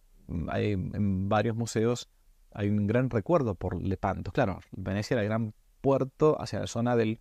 hay 0.49 0.73
en 0.73 1.29
varios 1.29 1.57
museos 1.57 2.09
hay 2.53 2.69
un 2.69 2.87
gran 2.87 3.11
recuerdo 3.11 3.55
por 3.55 3.81
Lepanto. 3.81 4.33
Claro, 4.33 4.61
Venecia 4.73 5.15
era 5.15 5.23
el 5.23 5.29
gran 5.29 5.55
puerto 5.81 6.41
hacia 6.41 6.61
la 6.61 6.67
zona 6.67 6.97
del 6.97 7.21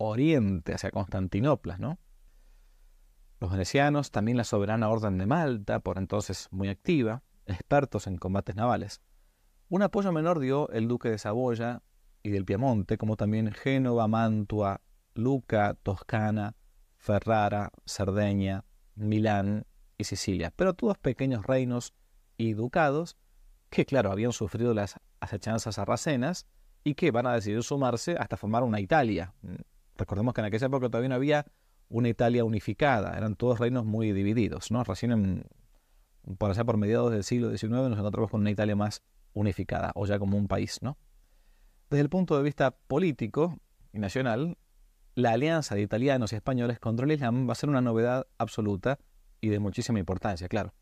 oriente, 0.00 0.72
hacia 0.72 0.90
Constantinopla, 0.90 1.76
¿no? 1.76 1.98
Los 3.38 3.50
venecianos, 3.50 4.10
también 4.10 4.36
la 4.36 4.44
soberana 4.44 4.88
Orden 4.88 5.18
de 5.18 5.26
Malta, 5.26 5.80
por 5.80 5.98
entonces 5.98 6.48
muy 6.50 6.68
activa, 6.68 7.22
expertos 7.46 8.06
en 8.06 8.16
combates 8.16 8.56
navales. 8.56 9.02
Un 9.68 9.82
apoyo 9.82 10.10
menor 10.10 10.40
dio 10.40 10.70
el 10.70 10.88
duque 10.88 11.10
de 11.10 11.18
Saboya 11.18 11.82
y 12.22 12.30
del 12.30 12.44
Piamonte, 12.44 12.98
como 12.98 13.16
también 13.16 13.52
Génova, 13.52 14.08
Mantua, 14.08 14.80
Luca, 15.14 15.74
Toscana, 15.82 16.56
Ferrara, 16.96 17.70
Cerdeña, 17.86 18.64
Milán 18.94 19.66
y 19.98 20.04
Sicilia, 20.04 20.52
pero 20.56 20.74
todos 20.74 20.98
pequeños 20.98 21.46
reinos 21.46 21.94
y 22.36 22.54
ducados 22.54 23.16
que, 23.68 23.84
claro, 23.84 24.10
habían 24.10 24.32
sufrido 24.32 24.72
las 24.74 24.98
acechanzas 25.20 25.74
sarracenas 25.76 26.46
y 26.84 26.94
que 26.94 27.10
van 27.10 27.26
a 27.26 27.34
decidir 27.34 27.62
sumarse 27.62 28.16
hasta 28.18 28.36
formar 28.36 28.62
una 28.62 28.80
Italia. 28.80 29.34
Recordemos 30.00 30.32
que 30.32 30.40
en 30.40 30.46
aquella 30.46 30.66
época 30.66 30.88
todavía 30.88 31.10
no 31.10 31.14
había 31.14 31.46
una 31.90 32.08
Italia 32.08 32.42
unificada, 32.44 33.16
eran 33.16 33.36
todos 33.36 33.58
reinos 33.58 33.84
muy 33.84 34.12
divididos, 34.12 34.70
¿no? 34.70 34.82
Recién 34.82 35.12
en, 35.12 35.44
por 36.38 36.50
allá 36.50 36.64
por 36.64 36.78
mediados 36.78 37.12
del 37.12 37.22
siglo 37.22 37.50
XIX 37.50 37.70
nos 37.70 37.98
encontramos 37.98 38.30
con 38.30 38.40
una 38.40 38.50
Italia 38.50 38.74
más 38.74 39.02
unificada, 39.34 39.92
o 39.94 40.06
ya 40.06 40.18
como 40.18 40.38
un 40.38 40.48
país, 40.48 40.78
¿no? 40.80 40.96
Desde 41.90 42.00
el 42.00 42.08
punto 42.08 42.36
de 42.36 42.42
vista 42.42 42.70
político 42.70 43.58
y 43.92 43.98
nacional, 43.98 44.56
la 45.14 45.32
alianza 45.32 45.74
de 45.74 45.82
italianos 45.82 46.32
y 46.32 46.36
españoles 46.36 46.78
contra 46.78 47.04
el 47.04 47.12
Islam 47.12 47.46
va 47.46 47.52
a 47.52 47.56
ser 47.56 47.68
una 47.68 47.82
novedad 47.82 48.26
absoluta 48.38 48.98
y 49.42 49.48
de 49.50 49.58
muchísima 49.58 49.98
importancia, 49.98 50.48
claro. 50.48 50.72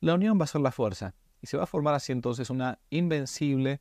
La 0.00 0.14
unión 0.14 0.38
va 0.38 0.44
a 0.44 0.48
ser 0.48 0.60
la 0.60 0.70
fuerza 0.70 1.14
y 1.42 1.48
se 1.48 1.56
va 1.56 1.64
a 1.64 1.66
formar 1.66 1.94
así 1.94 2.12
entonces 2.12 2.50
una 2.50 2.78
invencible 2.90 3.80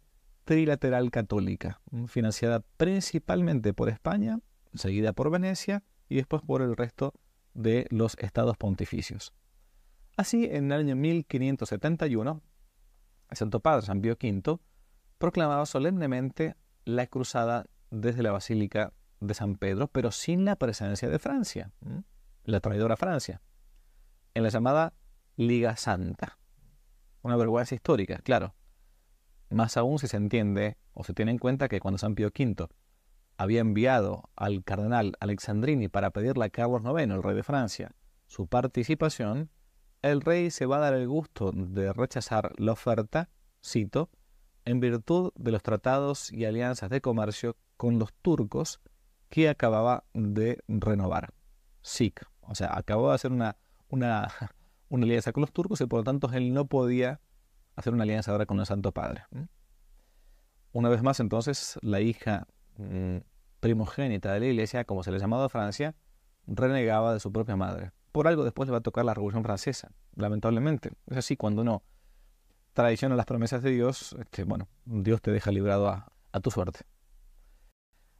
trilateral 0.49 1.11
católica, 1.11 1.79
financiada 2.07 2.61
principalmente 2.77 3.71
por 3.71 3.87
España, 3.87 4.39
seguida 4.73 5.13
por 5.13 5.29
Venecia 5.29 5.83
y 6.07 6.15
después 6.15 6.41
por 6.41 6.63
el 6.63 6.75
resto 6.75 7.13
de 7.53 7.85
los 7.91 8.17
estados 8.17 8.57
pontificios. 8.57 9.31
Así, 10.17 10.45
en 10.45 10.71
el 10.71 10.79
año 10.79 10.95
1571, 10.95 12.41
el 13.29 13.37
Santo 13.37 13.59
Padre 13.59 13.85
San 13.85 14.01
Pío 14.01 14.17
V 14.19 14.57
proclamaba 15.19 15.67
solemnemente 15.67 16.55
la 16.83 17.05
cruzada 17.05 17.67
desde 17.91 18.23
la 18.23 18.31
Basílica 18.31 18.91
de 19.19 19.35
San 19.35 19.55
Pedro, 19.55 19.87
pero 19.87 20.11
sin 20.11 20.45
la 20.45 20.55
presencia 20.55 21.09
de 21.09 21.19
Francia, 21.19 21.73
la 22.43 22.59
traidora 22.59 22.97
Francia, 22.97 23.39
en 24.33 24.41
la 24.41 24.49
llamada 24.49 24.95
Liga 25.35 25.77
Santa. 25.77 26.39
Una 27.21 27.35
vergüenza 27.35 27.75
histórica, 27.75 28.17
claro. 28.23 28.55
Más 29.49 29.77
aún 29.77 29.97
si 29.99 30.07
se 30.07 30.17
entiende 30.17 30.77
o 30.93 31.03
se 31.03 31.13
tiene 31.13 31.31
en 31.31 31.39
cuenta 31.39 31.67
que 31.67 31.79
cuando 31.79 31.97
San 31.97 32.15
Pío 32.15 32.27
V 32.27 32.67
había 33.37 33.61
enviado 33.61 34.29
al 34.35 34.63
cardenal 34.63 35.13
Alexandrini 35.19 35.87
para 35.87 36.11
pedirle 36.11 36.45
a 36.45 36.49
Carlos 36.49 36.83
IX, 36.83 37.13
el 37.13 37.23
rey 37.23 37.35
de 37.35 37.43
Francia, 37.43 37.91
su 38.27 38.47
participación, 38.47 39.49
el 40.01 40.21
rey 40.21 40.51
se 40.51 40.65
va 40.65 40.77
a 40.77 40.81
dar 40.81 40.93
el 40.93 41.07
gusto 41.07 41.51
de 41.51 41.91
rechazar 41.93 42.53
la 42.57 42.73
oferta, 42.73 43.29
cito, 43.65 44.09
en 44.65 44.79
virtud 44.79 45.31
de 45.35 45.51
los 45.51 45.63
tratados 45.63 46.31
y 46.31 46.45
alianzas 46.45 46.89
de 46.89 47.01
comercio 47.01 47.57
con 47.75 47.97
los 47.97 48.13
turcos 48.13 48.81
que 49.29 49.49
acababa 49.49 50.03
de 50.13 50.59
renovar. 50.67 51.33
SIC, 51.81 52.23
o 52.41 52.55
sea, 52.55 52.77
acabó 52.77 53.09
de 53.09 53.15
hacer 53.15 53.31
una, 53.31 53.57
una, 53.87 54.27
una 54.89 55.05
alianza 55.05 55.31
con 55.31 55.41
los 55.41 55.51
turcos 55.51 55.81
y 55.81 55.85
por 55.85 55.99
lo 55.99 56.03
tanto 56.03 56.29
él 56.33 56.53
no 56.53 56.65
podía 56.67 57.19
hacer 57.79 57.93
una 57.93 58.03
alianza 58.03 58.31
ahora 58.31 58.45
con 58.45 58.59
el 58.59 58.65
Santo 58.65 58.91
Padre. 58.91 59.25
Una 60.71 60.89
vez 60.89 61.01
más, 61.01 61.19
entonces, 61.19 61.79
la 61.81 62.01
hija 62.01 62.45
mm, 62.77 63.17
primogénita 63.59 64.33
de 64.33 64.39
la 64.41 64.45
iglesia, 64.47 64.83
como 64.83 65.03
se 65.03 65.11
le 65.11 65.19
llamaba 65.19 65.45
a 65.45 65.49
Francia, 65.49 65.95
renegaba 66.45 67.13
de 67.13 67.19
su 67.19 67.31
propia 67.31 67.55
madre. 67.55 67.91
Por 68.11 68.27
algo 68.27 68.43
después 68.43 68.67
le 68.67 68.71
va 68.71 68.79
a 68.79 68.81
tocar 68.81 69.05
la 69.05 69.13
Revolución 69.13 69.43
Francesa, 69.43 69.91
lamentablemente. 70.15 70.91
Es 71.07 71.17
así, 71.17 71.37
cuando 71.37 71.61
uno 71.61 71.83
traiciona 72.73 73.15
las 73.15 73.25
promesas 73.25 73.63
de 73.63 73.71
Dios, 73.71 74.15
este, 74.19 74.43
bueno, 74.43 74.67
Dios 74.85 75.21
te 75.21 75.31
deja 75.31 75.51
librado 75.51 75.87
a, 75.87 76.11
a 76.31 76.39
tu 76.39 76.51
suerte. 76.51 76.81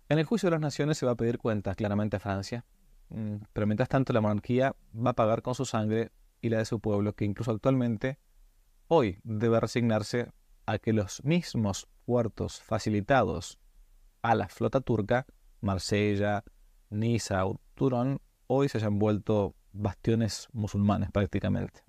En 0.07 0.19
el 0.19 0.25
juicio 0.25 0.47
de 0.47 0.51
las 0.51 0.61
naciones 0.61 0.97
se 0.97 1.05
va 1.05 1.13
a 1.13 1.15
pedir 1.15 1.37
cuentas 1.37 1.75
claramente 1.75 2.17
a 2.17 2.19
Francia 2.19 2.65
mm, 3.09 3.35
pero 3.53 3.67
mientras 3.67 3.89
tanto 3.89 4.13
la 4.13 4.21
monarquía 4.21 4.75
va 4.95 5.11
a 5.11 5.15
pagar 5.15 5.41
con 5.41 5.53
su 5.53 5.65
sangre 5.65 6.11
y 6.41 6.49
la 6.49 6.59
de 6.59 6.65
su 6.65 6.79
pueblo, 6.79 7.13
que 7.13 7.25
incluso 7.25 7.51
actualmente 7.51 8.17
hoy 8.89 9.19
debe 9.23 9.59
resignarse 9.59 10.31
a 10.65 10.79
que 10.79 10.93
los 10.93 11.23
mismos 11.23 11.87
puertos 12.05 12.61
facilitados 12.61 13.59
a 14.21 14.35
la 14.35 14.49
flota 14.49 14.81
turca, 14.81 15.25
Marsella, 15.61 16.43
Niza 16.89 17.45
o 17.45 17.61
Turón, 17.75 18.19
hoy 18.47 18.67
se 18.67 18.79
hayan 18.79 18.99
vuelto 18.99 19.55
bastiones 19.71 20.47
musulmanes 20.51 21.11
prácticamente. 21.11 21.81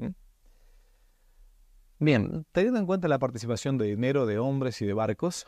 Bien, 1.98 2.46
teniendo 2.52 2.78
en 2.78 2.86
cuenta 2.86 3.08
la 3.08 3.18
participación 3.18 3.78
de 3.78 3.86
dinero, 3.86 4.26
de 4.26 4.38
hombres 4.38 4.80
y 4.82 4.86
de 4.86 4.92
barcos, 4.92 5.46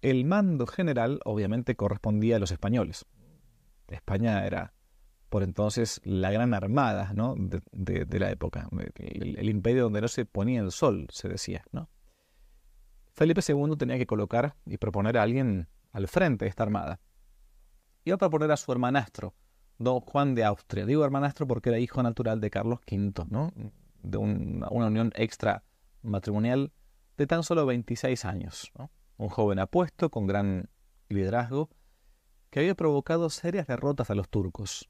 el 0.00 0.24
mando 0.24 0.66
general 0.66 1.20
obviamente 1.24 1.74
correspondía 1.74 2.36
a 2.36 2.38
los 2.38 2.52
españoles. 2.52 3.04
España 3.88 4.46
era 4.46 4.73
por 5.34 5.42
entonces 5.42 6.00
la 6.04 6.30
gran 6.30 6.54
armada 6.54 7.10
¿no? 7.12 7.34
de, 7.36 8.20
la 8.20 8.30
época, 8.30 8.68
el, 8.98 9.48
imperio 9.48 9.82
donde 9.82 10.00
no 10.00 10.06
se 10.06 10.26
ponía 10.26 10.60
el 10.60 10.70
sol, 10.70 11.08
se 11.10 11.28
decía. 11.28 11.64
¿no? 11.72 11.90
Felipe 13.14 13.40
II 13.44 13.76
tenía 13.76 13.98
que 13.98 14.06
colocar 14.06 14.54
y 14.64 14.76
proponer 14.76 15.18
a 15.18 15.24
alguien 15.24 15.66
al 15.90 16.06
frente 16.06 16.44
de 16.44 16.50
esta 16.50 16.62
armada. 16.62 17.00
Iba 18.04 18.14
a 18.14 18.18
proponer 18.18 18.52
a 18.52 18.56
su 18.56 18.70
hermanastro, 18.70 19.34
don 19.76 19.98
Juan 20.02 20.36
de 20.36 20.44
Austria. 20.44 20.86
Digo 20.86 21.04
hermanastro 21.04 21.48
porque 21.48 21.70
era 21.70 21.80
hijo 21.80 22.00
natural 22.00 22.40
de 22.40 22.50
Carlos 22.50 22.78
V, 22.88 23.26
¿no? 23.28 23.50
de 24.04 24.18
una, 24.18 24.68
unión 24.68 25.10
extra 25.16 25.64
matrimonial 26.02 26.72
de 27.16 27.26
tan 27.26 27.42
solo 27.42 27.66
26 27.66 28.24
años. 28.24 28.70
Un 29.16 29.30
joven 29.30 29.58
apuesto, 29.58 30.10
con 30.10 30.28
gran 30.28 30.70
liderazgo, 31.08 31.70
que 32.50 32.60
había 32.60 32.76
provocado 32.76 33.30
serias 33.30 33.66
derrotas 33.66 34.10
a 34.10 34.14
los 34.14 34.28
turcos, 34.28 34.88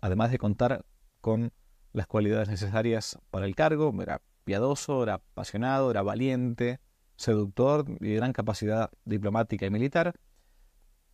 además 0.00 0.30
de 0.30 0.38
contar 0.38 0.84
con 1.20 1.52
las 1.92 2.06
cualidades 2.06 2.48
necesarias 2.48 3.18
para 3.30 3.46
el 3.46 3.54
cargo. 3.54 3.94
Era 4.00 4.22
piadoso, 4.44 5.02
era 5.02 5.14
apasionado, 5.14 5.90
era 5.90 6.02
valiente, 6.02 6.80
seductor 7.18 7.84
y 8.00 8.10
de 8.10 8.16
gran 8.16 8.32
capacidad 8.32 8.90
diplomática 9.04 9.66
y 9.66 9.70
militar, 9.70 10.14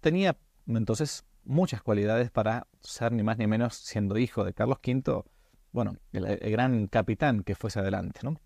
tenía 0.00 0.36
entonces 0.66 1.24
muchas 1.44 1.82
cualidades 1.82 2.30
para 2.30 2.66
ser 2.80 3.12
ni 3.12 3.22
más 3.22 3.38
ni 3.38 3.46
menos, 3.46 3.74
siendo 3.74 4.18
hijo 4.18 4.44
de 4.44 4.52
Carlos 4.52 4.78
V, 4.86 5.24
bueno, 5.72 5.96
el, 6.12 6.38
gran 6.50 6.86
capitán 6.88 7.42
que 7.42 7.54
fuese 7.54 7.80
adelante. 7.80 8.20
¿no? 8.22 8.38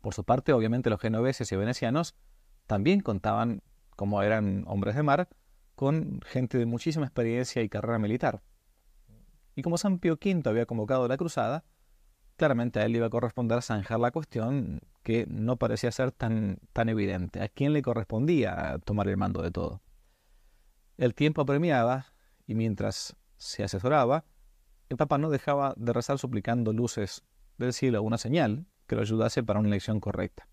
Por 0.00 0.14
su 0.14 0.24
parte, 0.24 0.54
obviamente 0.54 0.88
los 0.88 1.00
genoveses 1.00 1.52
y 1.52 1.56
venecianos 1.56 2.14
también 2.66 3.00
contaban, 3.00 3.62
como 3.94 4.22
eran 4.22 4.64
hombres 4.66 4.96
de 4.96 5.02
mar, 5.02 5.28
con 5.74 6.20
gente 6.24 6.56
de 6.56 6.66
muchísima 6.66 7.04
experiencia 7.04 7.62
y 7.62 7.68
carrera 7.68 7.98
militar. 7.98 8.40
Y 9.54 9.62
como 9.62 9.78
San 9.78 9.98
Pío 9.98 10.14
V 10.14 10.42
había 10.46 10.66
convocado 10.66 11.06
la 11.08 11.16
cruzada, 11.16 11.64
claramente 12.36 12.80
a 12.80 12.84
él 12.84 12.96
iba 12.96 13.06
a 13.06 13.10
corresponder 13.10 13.62
zanjar 13.62 14.00
la 14.00 14.10
cuestión 14.10 14.80
que 15.02 15.26
no 15.28 15.56
parecía 15.56 15.92
ser 15.92 16.10
tan, 16.12 16.58
tan 16.72 16.88
evidente. 16.88 17.42
¿A 17.42 17.48
quién 17.48 17.72
le 17.72 17.82
correspondía 17.82 18.78
tomar 18.84 19.08
el 19.08 19.16
mando 19.16 19.42
de 19.42 19.50
todo? 19.50 19.82
El 20.96 21.14
tiempo 21.14 21.42
apremiaba 21.42 22.06
y 22.46 22.54
mientras 22.54 23.16
se 23.36 23.64
asesoraba, 23.64 24.24
el 24.88 24.96
Papa 24.96 25.18
no 25.18 25.30
dejaba 25.30 25.74
de 25.76 25.92
rezar 25.92 26.18
suplicando 26.18 26.72
luces 26.72 27.24
del 27.58 27.72
cielo 27.72 28.02
una 28.02 28.18
señal 28.18 28.66
que 28.86 28.96
lo 28.96 29.02
ayudase 29.02 29.42
para 29.42 29.60
una 29.60 29.68
elección 29.68 30.00
correcta. 30.00 30.48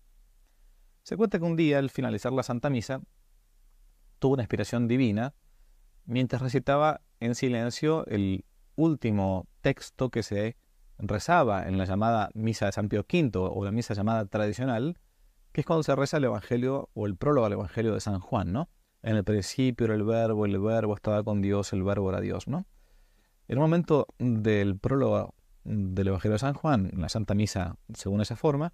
Se 1.02 1.16
cuenta 1.16 1.38
que 1.38 1.44
un 1.44 1.56
día, 1.56 1.78
al 1.78 1.90
finalizar 1.90 2.32
la 2.32 2.42
Santa 2.42 2.70
Misa, 2.70 3.02
tuvo 4.18 4.34
una 4.34 4.44
inspiración 4.44 4.86
divina 4.86 5.34
mientras 6.04 6.42
recitaba 6.42 7.02
en 7.20 7.34
silencio 7.34 8.06
el 8.06 8.44
último 8.76 9.46
texto 9.60 10.10
que 10.10 10.22
se 10.22 10.56
rezaba 10.98 11.66
en 11.66 11.78
la 11.78 11.84
llamada 11.84 12.30
Misa 12.34 12.66
de 12.66 12.72
San 12.72 12.88
Pío 12.88 13.04
V 13.10 13.30
o 13.34 13.64
la 13.64 13.72
misa 13.72 13.94
llamada 13.94 14.24
tradicional, 14.26 14.98
que 15.52 15.60
es 15.60 15.66
cuando 15.66 15.82
se 15.82 15.94
reza 15.94 16.16
el 16.16 16.24
Evangelio 16.24 16.90
o 16.94 17.06
el 17.06 17.16
prólogo 17.16 17.46
al 17.46 17.52
Evangelio 17.52 17.94
de 17.94 18.00
San 18.00 18.20
Juan, 18.20 18.52
¿no? 18.52 18.68
En 19.02 19.16
el 19.16 19.24
principio 19.24 19.86
era 19.86 19.94
el 19.94 20.04
verbo, 20.04 20.46
el 20.46 20.58
verbo 20.60 20.94
estaba 20.94 21.22
con 21.24 21.42
Dios, 21.42 21.72
el 21.72 21.82
verbo 21.82 22.10
era 22.10 22.20
Dios, 22.20 22.46
¿no? 22.46 22.66
En 23.48 23.58
un 23.58 23.64
momento 23.64 24.06
del 24.18 24.78
prólogo 24.78 25.34
del 25.64 26.08
Evangelio 26.08 26.34
de 26.34 26.38
San 26.38 26.54
Juan, 26.54 26.90
en 26.92 27.00
la 27.00 27.08
Santa 27.08 27.34
Misa, 27.34 27.76
según 27.94 28.20
esa 28.20 28.36
forma, 28.36 28.72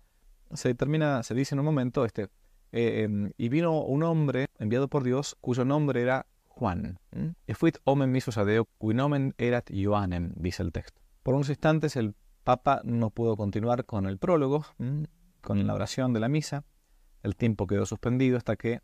se 0.52 0.68
determina, 0.68 1.22
se 1.22 1.34
dice 1.34 1.54
en 1.54 1.61
un 1.61 1.64
momento, 1.64 2.04
este, 2.04 2.28
eh, 2.72 3.02
em, 3.02 3.32
y 3.37 3.48
vino 3.48 3.80
un 3.82 4.02
hombre 4.02 4.48
enviado 4.58 4.88
por 4.88 5.02
Dios 5.02 5.37
cuyo 5.40 5.64
nombre 5.64 6.02
era 6.02 6.26
Juan. 6.59 6.99
E 7.47 7.55
fuit 7.55 7.79
omen 7.85 8.11
misus 8.11 8.37
adeo, 8.37 8.66
qui 8.79 8.94
nomen 8.94 9.35
erat 9.38 9.71
Johannem, 9.71 10.33
dice 10.35 10.62
el 10.62 10.73
texto. 10.73 11.01
Por 11.23 11.35
unos 11.35 11.49
instantes 11.51 11.94
el 11.97 12.16
Papa 12.42 12.81
no 12.85 13.11
pudo 13.11 13.37
continuar 13.37 13.85
con 13.85 14.07
el 14.07 14.18
prólogo, 14.18 14.64
con 15.40 15.66
la 15.66 15.75
oración 15.75 16.12
de 16.12 16.21
la 16.21 16.29
misa. 16.29 16.64
El 17.23 17.37
tiempo 17.37 17.66
quedó 17.66 17.87
suspendido 17.87 18.37
hasta 18.37 18.57
que 18.57 18.81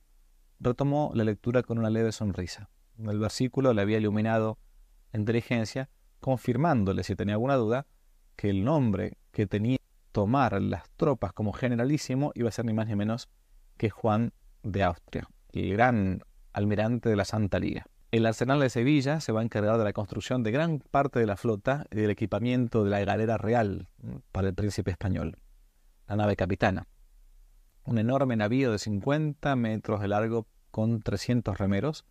retomó 0.61 1.11
la 1.15 1.25
lectura 1.25 1.63
con 1.63 1.79
una 1.79 1.91
leve 1.91 2.13
sonrisa. 2.13 2.71
El 2.99 3.19
versículo 3.19 3.73
le 3.73 3.83
había 3.83 3.99
iluminado 3.99 4.59
inteligencia, 5.13 5.91
confirmándole, 6.21 7.03
si 7.03 7.17
tenía 7.17 7.35
alguna 7.35 7.57
duda, 7.57 7.87
que 8.37 8.51
el 8.51 8.65
nombre 8.65 9.19
que 9.33 9.47
tenía 9.47 9.79
tomar 10.13 10.63
las 10.63 10.89
tropas 10.91 11.33
como 11.33 11.53
generalísimo 11.53 12.31
iba 12.37 12.49
a 12.49 12.53
ser 12.53 12.67
ni 12.67 12.73
más 12.73 12.87
ni 12.87 12.95
menos 12.95 13.29
que 13.77 13.91
Juan 13.91 14.33
de 14.63 14.85
Austria, 14.85 15.29
el 15.53 15.73
gran 15.73 16.23
almirante 16.55 17.11
de 17.11 17.17
la 17.17 17.27
Santa 17.27 17.59
Liga. 17.59 17.87
El 18.11 18.27
arsenal 18.27 18.61
de 18.61 18.71
Sevilla 18.71 19.21
se 19.21 19.33
va 19.33 19.41
a 19.41 19.43
encargar 19.43 19.77
de 19.77 19.85
la 19.85 19.93
construcción 19.93 20.43
de 20.45 20.53
gran 20.53 20.79
parte 20.79 21.19
de 21.19 21.27
la 21.27 21.37
flota 21.37 21.87
y 21.91 21.97
del 21.97 22.11
equipamiento 22.11 22.85
de 22.85 22.91
la 22.91 23.05
galera 23.05 23.37
real 23.37 23.89
para 24.31 24.49
el 24.49 24.55
príncipe 24.55 24.93
español, 24.93 25.37
la 26.07 26.17
nave 26.17 26.37
capitana. 26.37 26.87
Un 27.85 27.99
enorme 27.99 28.37
navío 28.37 28.71
de 28.71 28.79
50 28.79 29.57
metros 29.57 30.01
de 30.01 30.09
largo 30.09 30.47
con 30.71 31.03
300 31.03 31.59
remeros, 31.59 32.07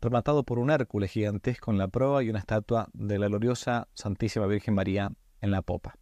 rematado 0.00 0.44
por 0.44 0.58
un 0.58 0.70
Hércules 0.70 1.10
gigantesco 1.10 1.72
en 1.72 1.78
la 1.78 1.88
proa 1.88 2.22
y 2.22 2.30
una 2.30 2.38
estatua 2.38 2.88
de 2.92 3.18
la 3.18 3.26
gloriosa 3.26 3.88
Santísima 3.94 4.46
Virgen 4.46 4.74
María 4.74 5.12
en 5.40 5.50
la 5.50 5.62
popa. 5.62 5.98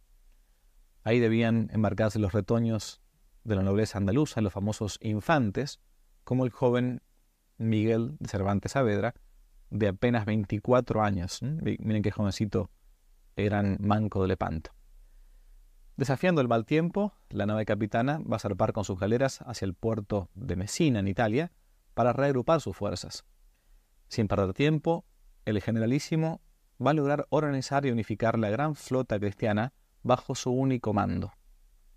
Ahí 1.03 1.19
debían 1.19 1.69
embarcarse 1.73 2.19
los 2.19 2.33
retoños 2.33 3.01
de 3.43 3.55
la 3.55 3.63
nobleza 3.63 3.97
andaluza, 3.97 4.41
los 4.41 4.53
famosos 4.53 4.99
infantes, 5.01 5.79
como 6.23 6.45
el 6.45 6.51
joven 6.51 7.01
Miguel 7.57 8.15
de 8.19 8.29
Cervantes 8.29 8.73
Saavedra, 8.73 9.13
de 9.69 9.87
apenas 9.87 10.25
24 10.25 11.03
años. 11.03 11.41
Miren 11.41 12.03
qué 12.03 12.11
jovencito 12.11 12.69
eran 13.35 13.77
Manco 13.79 14.21
de 14.21 14.27
Lepanto. 14.27 14.71
Desafiando 15.95 16.41
el 16.41 16.47
mal 16.47 16.65
tiempo, 16.65 17.13
la 17.29 17.45
nave 17.45 17.65
capitana 17.65 18.19
va 18.19 18.37
a 18.37 18.39
zarpar 18.39 18.73
con 18.73 18.83
sus 18.83 18.99
galeras 18.99 19.41
hacia 19.45 19.65
el 19.65 19.73
puerto 19.73 20.29
de 20.33 20.55
Messina, 20.55 20.99
en 20.99 21.07
Italia, 21.07 21.51
para 21.93 22.13
reagrupar 22.13 22.61
sus 22.61 22.75
fuerzas. 22.75 23.25
Sin 24.07 24.27
perder 24.27 24.53
tiempo, 24.53 25.05
el 25.45 25.61
generalísimo 25.61 26.41
va 26.83 26.91
a 26.91 26.95
lograr 26.95 27.27
organizar 27.29 27.85
y 27.85 27.91
unificar 27.91 28.39
la 28.39 28.49
gran 28.49 28.75
flota 28.75 29.19
cristiana 29.19 29.73
bajo 30.01 30.35
su 30.35 30.51
único 30.51 30.93
mando. 30.93 31.31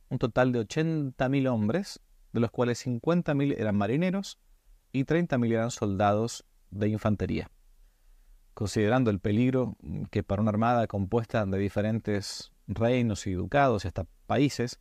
Un 0.08 0.18
total 0.18 0.52
de 0.52 0.60
80.000 0.60 1.48
hombres, 1.48 2.00
de 2.32 2.40
los 2.40 2.50
cuales 2.50 2.86
50.000 2.86 3.54
eran 3.58 3.76
marineros 3.76 4.38
y 4.96 5.04
30.000 5.04 5.52
eran 5.52 5.70
soldados 5.70 6.46
de 6.70 6.88
infantería. 6.88 7.50
Considerando 8.54 9.10
el 9.10 9.20
peligro 9.20 9.76
que 10.10 10.22
para 10.22 10.40
una 10.40 10.48
armada 10.50 10.86
compuesta 10.86 11.44
de 11.44 11.58
diferentes 11.58 12.50
reinos 12.66 13.26
y 13.26 13.32
ducados 13.32 13.84
y 13.84 13.88
hasta 13.88 14.06
países 14.26 14.80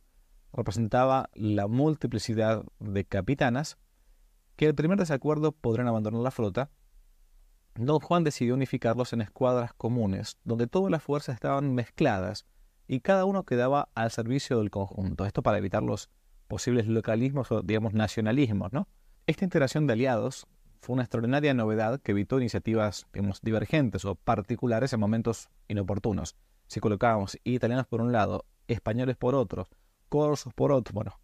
representaba 0.54 1.28
la 1.34 1.66
multiplicidad 1.66 2.64
de 2.78 3.04
capitanas, 3.04 3.76
que 4.56 4.66
el 4.66 4.74
primer 4.74 4.98
desacuerdo 4.98 5.52
podrían 5.52 5.88
abandonar 5.88 6.22
la 6.22 6.30
flota, 6.30 6.70
don 7.74 8.00
Juan 8.00 8.24
decidió 8.24 8.54
unificarlos 8.54 9.12
en 9.12 9.20
escuadras 9.20 9.74
comunes, 9.74 10.38
donde 10.44 10.66
todas 10.66 10.90
las 10.90 11.02
fuerzas 11.02 11.34
estaban 11.34 11.74
mezcladas 11.74 12.46
y 12.88 13.00
cada 13.00 13.26
uno 13.26 13.44
quedaba 13.44 13.90
al 13.94 14.10
servicio 14.10 14.58
del 14.60 14.70
conjunto. 14.70 15.26
Esto 15.26 15.42
para 15.42 15.58
evitar 15.58 15.82
los 15.82 16.08
posibles 16.48 16.86
localismos 16.86 17.52
o, 17.52 17.60
digamos, 17.60 17.92
nacionalismos, 17.92 18.72
¿no? 18.72 18.88
Esta 19.28 19.44
integración 19.44 19.88
de 19.88 19.94
aliados 19.94 20.46
fue 20.80 20.94
una 20.94 21.02
extraordinaria 21.02 21.52
novedad 21.52 22.00
que 22.00 22.12
evitó 22.12 22.38
iniciativas 22.38 23.08
divergentes 23.42 24.04
o 24.04 24.14
particulares 24.14 24.92
en 24.92 25.00
momentos 25.00 25.48
inoportunos. 25.66 26.36
Si 26.68 26.78
colocábamos 26.78 27.36
italianos 27.42 27.88
por 27.88 28.00
un 28.00 28.12
lado, 28.12 28.44
españoles 28.68 29.16
por 29.16 29.34
otro, 29.34 29.66
corsos 30.08 30.54
por 30.54 30.70
otro, 30.70 30.94
bueno, 30.94 31.18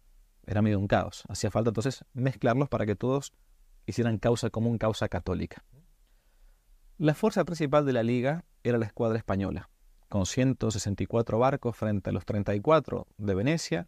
era 0.45 0.61
medio 0.61 0.79
un 0.79 0.87
caos. 0.87 1.23
Hacía 1.29 1.49
falta 1.49 1.69
entonces 1.69 2.03
mezclarlos 2.11 2.67
para 2.67 2.85
que 2.85 2.97
todos 2.97 3.31
hicieran 3.85 4.17
causa 4.17 4.49
común, 4.49 4.77
causa 4.77 5.07
católica. 5.07 5.63
La 6.97 7.13
fuerza 7.13 7.45
principal 7.45 7.85
de 7.85 7.93
la 7.93 8.03
liga 8.03 8.43
era 8.63 8.77
la 8.77 8.85
escuadra 8.85 9.17
española, 9.17 9.69
con 10.09 10.25
164 10.25 11.39
barcos 11.39 11.77
frente 11.77 12.09
a 12.09 12.13
los 12.13 12.25
34 12.25 13.07
de 13.17 13.33
Venecia 13.33 13.87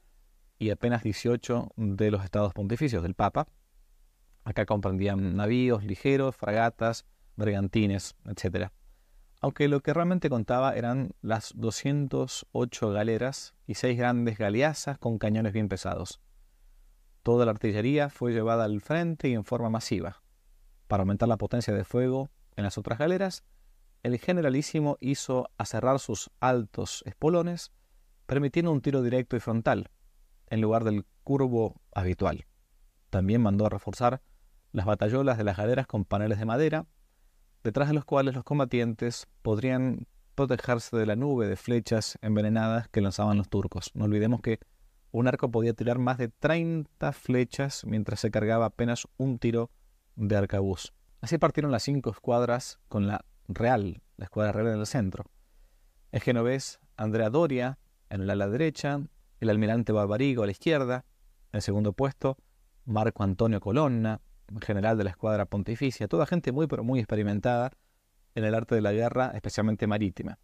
y 0.57 0.69
apenas 0.69 1.03
18 1.03 1.73
de 1.75 2.11
los 2.11 2.23
estados 2.23 2.53
pontificios 2.53 3.03
del 3.03 3.13
Papa, 3.13 3.49
Acá 4.45 4.65
comprendían 4.65 5.35
navíos 5.35 5.83
ligeros, 5.83 6.35
fragatas, 6.35 7.05
bergantines, 7.35 8.15
etc. 8.25 8.69
aunque 9.41 9.67
lo 9.67 9.81
que 9.81 9.93
realmente 9.93 10.29
contaba 10.29 10.75
eran 10.75 11.11
las 11.21 11.51
208 11.55 12.91
galeras 12.91 13.55
y 13.65 13.73
seis 13.73 13.97
grandes 13.97 14.37
galeazas 14.37 14.97
con 14.99 15.17
cañones 15.17 15.51
bien 15.51 15.67
pesados. 15.67 16.21
Toda 17.23 17.45
la 17.45 17.51
artillería 17.51 18.09
fue 18.09 18.33
llevada 18.33 18.65
al 18.65 18.81
frente 18.81 19.27
y 19.29 19.33
en 19.33 19.45
forma 19.45 19.71
masiva. 19.71 20.21
Para 20.87 21.01
aumentar 21.01 21.27
la 21.27 21.37
potencia 21.37 21.73
de 21.73 21.83
fuego 21.83 22.29
en 22.55 22.63
las 22.63 22.77
otras 22.77 22.99
galeras, 22.99 23.43
el 24.03 24.19
generalísimo 24.19 24.97
hizo 24.99 25.49
aserrar 25.57 25.97
sus 25.97 26.29
altos 26.39 27.01
espolones, 27.07 27.71
permitiendo 28.27 28.71
un 28.71 28.81
tiro 28.81 29.01
directo 29.01 29.35
y 29.35 29.39
frontal, 29.39 29.89
en 30.47 30.61
lugar 30.61 30.83
del 30.83 31.05
curvo 31.23 31.81
habitual. 31.91 32.45
También 33.09 33.41
mandó 33.41 33.65
a 33.65 33.69
reforzar 33.69 34.21
las 34.75 34.85
batallolas 34.85 35.37
de 35.37 35.45
las 35.45 35.55
galeras 35.55 35.87
con 35.87 36.03
paneles 36.03 36.37
de 36.37 36.45
madera, 36.45 36.85
detrás 37.63 37.87
de 37.87 37.93
los 37.93 38.03
cuales 38.03 38.35
los 38.35 38.43
combatientes 38.43 39.25
podrían 39.41 40.05
protegerse 40.35 40.97
de 40.97 41.05
la 41.05 41.15
nube 41.15 41.47
de 41.47 41.55
flechas 41.55 42.17
envenenadas 42.21 42.89
que 42.89 42.99
lanzaban 42.99 43.37
los 43.37 43.47
turcos. 43.47 43.91
No 43.93 44.03
olvidemos 44.03 44.41
que 44.41 44.59
un 45.11 45.29
arco 45.29 45.49
podía 45.49 45.73
tirar 45.73 45.97
más 45.97 46.17
de 46.17 46.27
30 46.27 47.13
flechas 47.13 47.85
mientras 47.85 48.19
se 48.19 48.31
cargaba 48.31 48.65
apenas 48.65 49.07
un 49.15 49.39
tiro 49.39 49.71
de 50.17 50.35
arcabuz. 50.35 50.93
Así 51.21 51.37
partieron 51.37 51.71
las 51.71 51.83
cinco 51.83 52.09
escuadras 52.09 52.79
con 52.89 53.07
la 53.07 53.23
Real, 53.47 54.01
la 54.17 54.25
escuadra 54.25 54.51
real 54.51 54.73
en 54.73 54.79
el 54.79 54.87
centro. 54.87 55.23
El 56.11 56.19
genovés 56.19 56.79
Andrea 56.97 57.29
Doria 57.29 57.77
en 58.09 58.21
el 58.21 58.29
ala 58.29 58.49
derecha, 58.49 58.99
el 59.39 59.49
almirante 59.49 59.93
Barbarigo 59.93 60.43
a 60.43 60.47
la 60.47 60.51
izquierda, 60.51 61.05
en 61.51 61.57
el 61.57 61.61
segundo 61.61 61.93
puesto 61.93 62.37
Marco 62.85 63.23
Antonio 63.23 63.59
Colonna, 63.59 64.19
general 64.61 64.97
de 64.97 65.03
la 65.03 65.09
escuadra 65.11 65.45
pontificia, 65.45 66.07
toda 66.07 66.25
gente 66.25 66.51
muy 66.51 66.67
pero 66.67 66.83
muy 66.83 66.99
experimentada 66.99 67.71
en 68.35 68.43
el 68.43 68.53
arte 68.53 68.75
de 68.75 68.81
la 68.81 68.91
guerra, 68.91 69.31
especialmente 69.33 69.87
marítima. 69.87 70.39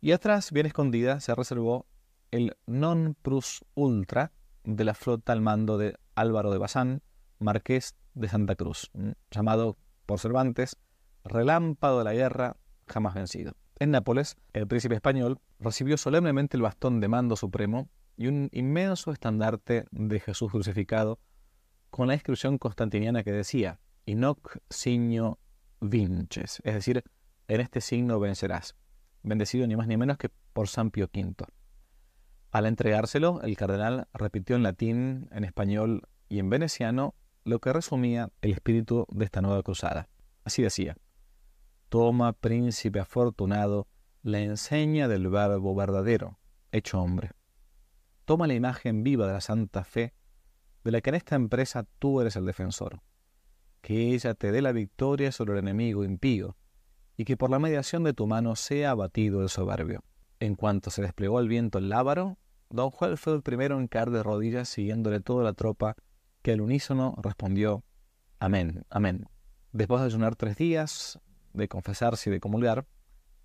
Y 0.00 0.12
atrás, 0.12 0.52
bien 0.52 0.66
escondida, 0.66 1.20
se 1.20 1.34
reservó 1.34 1.86
el 2.30 2.56
non 2.66 3.16
plus 3.20 3.64
ultra 3.74 4.32
de 4.64 4.84
la 4.84 4.94
flota 4.94 5.32
al 5.32 5.40
mando 5.40 5.78
de 5.78 5.96
Álvaro 6.14 6.50
de 6.50 6.58
Bazán, 6.58 7.02
marqués 7.38 7.96
de 8.14 8.28
Santa 8.28 8.54
Cruz, 8.54 8.90
llamado 9.30 9.76
por 10.06 10.18
Cervantes 10.18 10.76
relámpago 11.24 11.98
de 11.98 12.04
la 12.04 12.12
guerra 12.12 12.56
jamás 12.86 13.14
vencido. 13.14 13.54
En 13.78 13.90
Nápoles, 13.90 14.36
el 14.52 14.66
príncipe 14.66 14.94
español 14.94 15.40
recibió 15.58 15.96
solemnemente 15.96 16.56
el 16.56 16.62
bastón 16.62 17.00
de 17.00 17.08
mando 17.08 17.36
supremo 17.36 17.88
y 18.16 18.28
un 18.28 18.48
inmenso 18.52 19.10
estandarte 19.10 19.86
de 19.90 20.20
Jesús 20.20 20.52
crucificado 20.52 21.18
con 21.94 22.08
la 22.08 22.14
inscripción 22.14 22.58
constantiniana 22.58 23.22
que 23.22 23.30
decía 23.30 23.78
Inoc 24.04 24.58
signo 24.68 25.38
vinces, 25.80 26.60
es 26.64 26.74
decir, 26.74 27.04
en 27.46 27.60
este 27.60 27.80
signo 27.80 28.18
vencerás, 28.18 28.74
bendecido 29.22 29.64
ni 29.68 29.76
más 29.76 29.86
ni 29.86 29.96
menos 29.96 30.18
que 30.18 30.28
por 30.52 30.66
San 30.66 30.90
Pío 30.90 31.08
V. 31.14 31.46
Al 32.50 32.66
entregárselo, 32.66 33.42
el 33.42 33.56
cardenal 33.56 34.08
repitió 34.12 34.56
en 34.56 34.64
latín, 34.64 35.28
en 35.30 35.44
español 35.44 36.08
y 36.28 36.40
en 36.40 36.50
veneciano 36.50 37.14
lo 37.44 37.60
que 37.60 37.72
resumía 37.72 38.28
el 38.42 38.54
espíritu 38.54 39.06
de 39.12 39.26
esta 39.26 39.40
nueva 39.40 39.62
cruzada. 39.62 40.08
Así 40.42 40.62
decía, 40.62 40.96
Toma, 41.90 42.32
príncipe 42.32 42.98
afortunado, 42.98 43.86
la 44.24 44.40
enseña 44.40 45.06
del 45.06 45.28
verbo 45.28 45.76
verdadero, 45.76 46.40
hecho 46.72 47.00
hombre. 47.00 47.30
Toma 48.24 48.48
la 48.48 48.54
imagen 48.54 49.04
viva 49.04 49.28
de 49.28 49.34
la 49.34 49.40
Santa 49.40 49.84
Fe 49.84 50.12
de 50.84 50.90
la 50.90 51.00
que 51.00 51.10
en 51.10 51.16
esta 51.16 51.34
empresa 51.34 51.86
tú 51.98 52.20
eres 52.20 52.36
el 52.36 52.46
defensor. 52.46 53.00
Que 53.80 54.14
ella 54.14 54.34
te 54.34 54.52
dé 54.52 54.62
la 54.62 54.72
victoria 54.72 55.32
sobre 55.32 55.54
el 55.54 55.58
enemigo 55.60 56.04
impío, 56.04 56.56
y 57.16 57.24
que 57.24 57.36
por 57.36 57.50
la 57.50 57.58
mediación 57.58 58.04
de 58.04 58.12
tu 58.12 58.26
mano 58.26 58.54
sea 58.56 58.90
abatido 58.90 59.42
el 59.42 59.48
soberbio. 59.48 60.04
En 60.40 60.54
cuanto 60.54 60.90
se 60.90 61.02
desplegó 61.02 61.40
el 61.40 61.48
viento 61.48 61.78
el 61.78 61.88
lábaro, 61.88 62.38
don 62.70 62.90
Juan 62.90 63.16
fue 63.16 63.34
el 63.34 63.42
primero 63.42 63.78
en 63.78 63.88
caer 63.88 64.10
de 64.10 64.22
rodillas 64.22 64.68
siguiéndole 64.68 65.20
toda 65.20 65.44
la 65.44 65.52
tropa, 65.52 65.96
que 66.42 66.52
al 66.52 66.60
unísono 66.60 67.14
respondió 67.22 67.82
Amén, 68.38 68.84
amén. 68.90 69.26
Después 69.72 70.00
de 70.00 70.06
ayunar 70.06 70.36
tres 70.36 70.56
días, 70.56 71.18
de 71.54 71.68
confesarse 71.68 72.28
y 72.28 72.32
de 72.32 72.40
comulgar, 72.40 72.86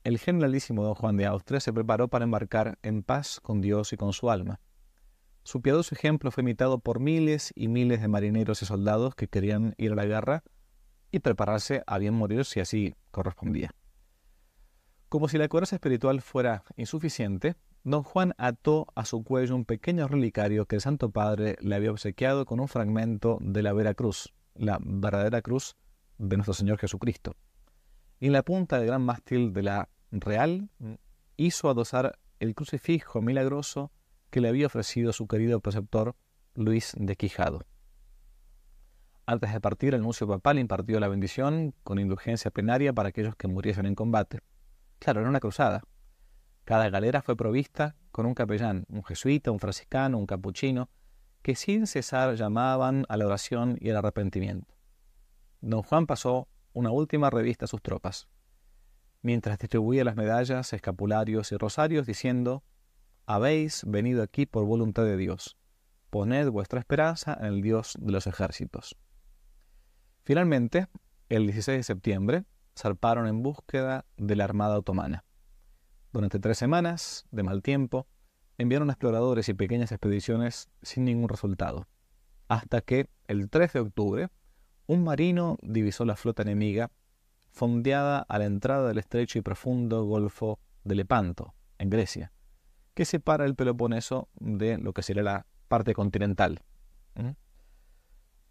el 0.03 0.17
generalísimo 0.17 0.83
don 0.83 0.95
Juan 0.95 1.15
de 1.15 1.25
Austria 1.25 1.59
se 1.59 1.71
preparó 1.71 2.07
para 2.07 2.25
embarcar 2.25 2.77
en 2.81 3.03
paz 3.03 3.39
con 3.39 3.61
Dios 3.61 3.93
y 3.93 3.97
con 3.97 4.13
su 4.13 4.29
alma. 4.29 4.59
Su 5.49 5.63
piadoso 5.63 5.95
ejemplo 5.95 6.29
fue 6.29 6.43
imitado 6.43 6.77
por 6.77 6.99
miles 6.99 7.51
y 7.55 7.69
miles 7.69 8.01
de 8.01 8.07
marineros 8.07 8.61
y 8.61 8.67
soldados 8.67 9.15
que 9.15 9.27
querían 9.27 9.73
ir 9.79 9.93
a 9.93 9.95
la 9.95 10.05
guerra 10.05 10.43
y 11.09 11.21
prepararse 11.21 11.81
a 11.87 11.97
bien 11.97 12.13
morir 12.13 12.45
si 12.45 12.59
así 12.59 12.93
correspondía. 13.09 13.73
Como 15.09 15.27
si 15.27 15.39
la 15.39 15.47
coraza 15.47 15.77
espiritual 15.77 16.21
fuera 16.21 16.63
insuficiente, 16.77 17.55
don 17.83 18.03
Juan 18.03 18.35
ató 18.37 18.85
a 18.93 19.05
su 19.05 19.23
cuello 19.23 19.55
un 19.55 19.65
pequeño 19.65 20.07
relicario 20.07 20.67
que 20.67 20.75
el 20.75 20.81
Santo 20.81 21.09
Padre 21.09 21.55
le 21.61 21.73
había 21.73 21.89
obsequiado 21.89 22.45
con 22.45 22.59
un 22.59 22.67
fragmento 22.67 23.39
de 23.41 23.63
la 23.63 23.73
Vera 23.73 23.95
Cruz, 23.95 24.31
la 24.53 24.77
verdadera 24.79 25.41
cruz 25.41 25.77
de 26.19 26.37
nuestro 26.37 26.53
Señor 26.53 26.77
Jesucristo. 26.77 27.35
Y 28.19 28.27
en 28.27 28.33
la 28.33 28.43
punta 28.43 28.77
del 28.77 28.85
gran 28.85 29.01
mástil 29.01 29.51
de 29.51 29.63
la 29.63 29.89
Real 30.11 30.69
hizo 31.37 31.71
adosar 31.71 32.19
el 32.39 32.53
crucifijo 32.53 33.23
milagroso 33.23 33.91
que 34.29 34.41
le 34.41 34.49
había 34.49 34.67
ofrecido 34.67 35.13
su 35.13 35.27
querido 35.27 35.59
preceptor 35.59 36.15
Luis 36.53 36.93
de 36.97 37.15
Quijado. 37.15 37.65
Antes 39.25 39.53
de 39.53 39.61
partir, 39.61 39.93
el 39.93 40.01
nuncio 40.01 40.27
papal 40.27 40.57
impartió 40.57 40.99
la 40.99 41.07
bendición 41.07 41.75
con 41.83 41.99
indulgencia 41.99 42.51
plenaria 42.51 42.93
para 42.93 43.09
aquellos 43.09 43.35
que 43.35 43.47
muriesen 43.47 43.85
en 43.85 43.95
combate. 43.95 44.39
Claro, 44.97 45.21
era 45.21 45.29
una 45.29 45.39
cruzada. 45.39 45.83
Cada 46.65 46.89
galera 46.89 47.21
fue 47.21 47.35
provista 47.35 47.95
con 48.11 48.25
un 48.25 48.33
capellán, 48.33 48.85
un 48.89 49.03
jesuita, 49.03 49.51
un 49.51 49.59
franciscano, 49.59 50.17
un 50.17 50.25
capuchino, 50.25 50.89
que 51.41 51.55
sin 51.55 51.87
cesar 51.87 52.35
llamaban 52.35 53.05
a 53.07 53.17
la 53.17 53.25
oración 53.25 53.77
y 53.79 53.89
al 53.89 53.97
arrepentimiento. 53.97 54.73
Don 55.61 55.83
Juan 55.83 56.05
pasó 56.05 56.47
una 56.73 56.91
última 56.91 57.29
revista 57.29 57.65
a 57.65 57.67
sus 57.67 57.81
tropas, 57.81 58.27
mientras 59.21 59.57
distribuía 59.59 60.03
las 60.03 60.15
medallas, 60.15 60.73
escapularios 60.73 61.51
y 61.51 61.57
rosarios, 61.57 62.05
diciendo 62.05 62.63
habéis 63.29 63.83
venido 63.85 64.23
aquí 64.23 64.47
por 64.47 64.65
voluntad 64.65 65.03
de 65.03 65.15
Dios. 65.15 65.55
Poned 66.09 66.49
vuestra 66.49 66.79
esperanza 66.79 67.37
en 67.39 67.45
el 67.45 67.61
Dios 67.61 67.95
de 67.99 68.11
los 68.11 68.25
ejércitos. 68.25 68.97
Finalmente, 70.23 70.87
el 71.29 71.45
16 71.45 71.77
de 71.77 71.83
septiembre, 71.83 72.45
zarparon 72.75 73.27
en 73.27 73.43
búsqueda 73.43 74.05
de 74.17 74.35
la 74.35 74.45
Armada 74.45 74.79
Otomana. 74.79 75.25
Durante 76.11 76.39
tres 76.39 76.57
semanas, 76.57 77.27
de 77.29 77.43
mal 77.43 77.61
tiempo, 77.61 78.07
enviaron 78.57 78.89
exploradores 78.89 79.47
y 79.47 79.53
pequeñas 79.53 79.91
expediciones 79.91 80.71
sin 80.81 81.05
ningún 81.05 81.29
resultado, 81.29 81.87
hasta 82.47 82.81
que, 82.81 83.11
el 83.27 83.51
3 83.51 83.73
de 83.73 83.79
octubre, 83.79 84.29
un 84.87 85.03
marino 85.03 85.59
divisó 85.61 86.03
la 86.03 86.15
flota 86.15 86.41
enemiga 86.41 86.89
fondeada 87.51 88.25
a 88.27 88.39
la 88.39 88.45
entrada 88.45 88.87
del 88.87 88.97
estrecho 88.97 89.37
y 89.37 89.43
profundo 89.43 90.03
Golfo 90.05 90.57
de 90.83 90.95
Lepanto, 90.95 91.53
en 91.77 91.91
Grecia, 91.91 92.31
que 92.99 93.05
separa 93.05 93.45
el 93.45 93.55
Peloponeso 93.55 94.27
de 94.41 94.77
lo 94.77 94.91
que 94.91 95.03
sería 95.03 95.23
la 95.23 95.45
parte 95.69 95.93
continental. 95.93 96.59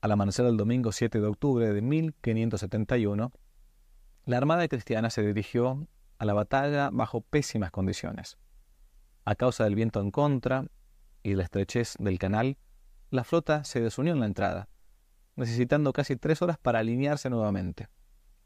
Al 0.01 0.11
amanecer 0.11 0.47
del 0.47 0.57
domingo 0.57 0.91
7 0.91 1.21
de 1.21 1.27
octubre 1.27 1.71
de 1.71 1.83
1571, 1.83 3.31
la 4.25 4.37
Armada 4.39 4.67
cristiana 4.67 5.11
se 5.11 5.21
dirigió 5.21 5.87
a 6.17 6.25
la 6.25 6.33
batalla 6.33 6.89
bajo 6.91 7.21
pésimas 7.21 7.71
condiciones. 7.71 8.39
A 9.27 9.35
causa 9.35 9.65
del 9.65 9.75
viento 9.75 10.01
en 10.01 10.11
contra 10.11 10.65
y 11.23 11.35
la 11.35 11.43
estrechez 11.43 11.97
del 11.99 12.19
canal, 12.19 12.57
la 13.11 13.25
flota 13.25 13.65
se 13.65 13.83
desunió 13.83 14.15
en 14.15 14.21
la 14.21 14.27
entrada, 14.27 14.71
necesitando 15.37 15.93
casi 15.93 16.17
tres 16.17 16.41
horas 16.41 16.57
para 16.57 16.79
alinearse 16.79 17.29
nuevamente, 17.29 17.91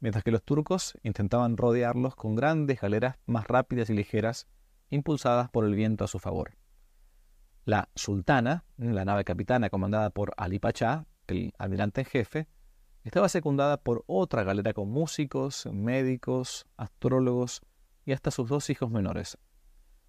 mientras 0.01 0.25
que 0.25 0.31
los 0.31 0.43
turcos 0.43 0.97
intentaban 1.01 1.55
rodearlos 1.55 2.13
con 2.17 2.35
grandes 2.35 2.81
galeras 2.81 3.15
más 3.25 3.47
rápidas 3.47 3.89
y 3.89 3.93
ligeras 3.93 4.47
impulsadas 4.89 5.49
por 5.49 5.65
el 5.65 5.75
viento 5.75 6.03
a 6.03 6.07
su 6.07 6.19
favor. 6.19 6.57
La 7.65 7.89
Sultana, 7.95 8.65
la 8.77 9.05
nave 9.05 9.23
capitana 9.23 9.69
comandada 9.69 10.09
por 10.09 10.33
Ali 10.37 10.59
Pachá, 10.59 11.05
el 11.27 11.53
almirante 11.57 12.01
en 12.01 12.05
jefe, 12.05 12.47
estaba 13.03 13.29
secundada 13.29 13.77
por 13.77 14.03
otra 14.07 14.43
galera 14.43 14.73
con 14.73 14.89
músicos, 14.89 15.67
médicos, 15.71 16.65
astrólogos 16.77 17.61
y 18.05 18.11
hasta 18.13 18.31
sus 18.31 18.49
dos 18.49 18.69
hijos 18.69 18.89
menores. 18.91 19.37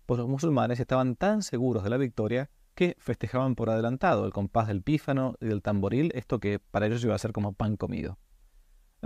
Pues 0.07 0.19
los 0.19 0.29
musulmanes 0.29 0.81
estaban 0.81 1.17
tan 1.17 1.43
seguros 1.43 1.83
de 1.83 1.91
la 1.91 1.97
victoria 1.97 2.51
que 2.75 2.97
festejaban 2.99 3.55
por 3.55 3.71
adelantado 3.71 4.27
el 4.27 4.33
compás 4.33 4.67
del 4.67 4.83
pífano 4.83 5.37
y 5.41 5.47
del 5.47 5.63
tamboril, 5.63 6.11
esto 6.15 6.41
que 6.41 6.59
para 6.59 6.87
ellos 6.87 7.05
iba 7.05 7.15
a 7.15 7.19
ser 7.19 7.33
como 7.33 7.53
pan 7.53 7.77
comido. 7.77 8.19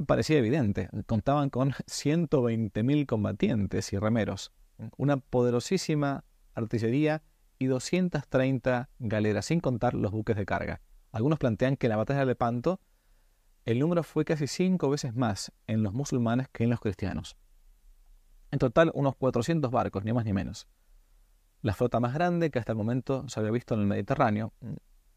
Parecía 0.07 0.38
evidente, 0.38 0.88
contaban 1.07 1.50
con 1.50 1.72
120.000 1.72 3.07
combatientes 3.07 3.92
y 3.92 3.98
remeros, 3.98 4.52
una 4.96 5.16
poderosísima 5.18 6.24
artillería 6.54 7.22
y 7.58 7.66
230 7.66 8.90
galeras, 8.98 9.46
sin 9.46 9.60
contar 9.60 9.94
los 9.94 10.12
buques 10.12 10.36
de 10.36 10.46
carga. 10.46 10.80
Algunos 11.10 11.38
plantean 11.38 11.76
que 11.76 11.86
en 11.86 11.90
la 11.90 11.96
batalla 11.96 12.20
de 12.20 12.26
Lepanto 12.26 12.80
el 13.64 13.78
número 13.80 14.02
fue 14.02 14.24
casi 14.24 14.46
cinco 14.46 14.88
veces 14.88 15.14
más 15.14 15.52
en 15.66 15.82
los 15.82 15.92
musulmanes 15.92 16.48
que 16.48 16.64
en 16.64 16.70
los 16.70 16.80
cristianos. 16.80 17.36
En 18.50 18.58
total, 18.58 18.90
unos 18.94 19.14
400 19.16 19.70
barcos, 19.70 20.04
ni 20.04 20.12
más 20.12 20.24
ni 20.24 20.32
menos. 20.32 20.68
La 21.60 21.74
flota 21.74 22.00
más 22.00 22.14
grande 22.14 22.50
que 22.50 22.58
hasta 22.58 22.72
el 22.72 22.78
momento 22.78 23.28
se 23.28 23.40
había 23.40 23.52
visto 23.52 23.74
en 23.74 23.80
el 23.80 23.86
Mediterráneo 23.86 24.54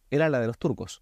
era 0.09 0.27
la 0.27 0.39
de 0.39 0.47
los 0.47 0.57
turcos. 0.57 1.01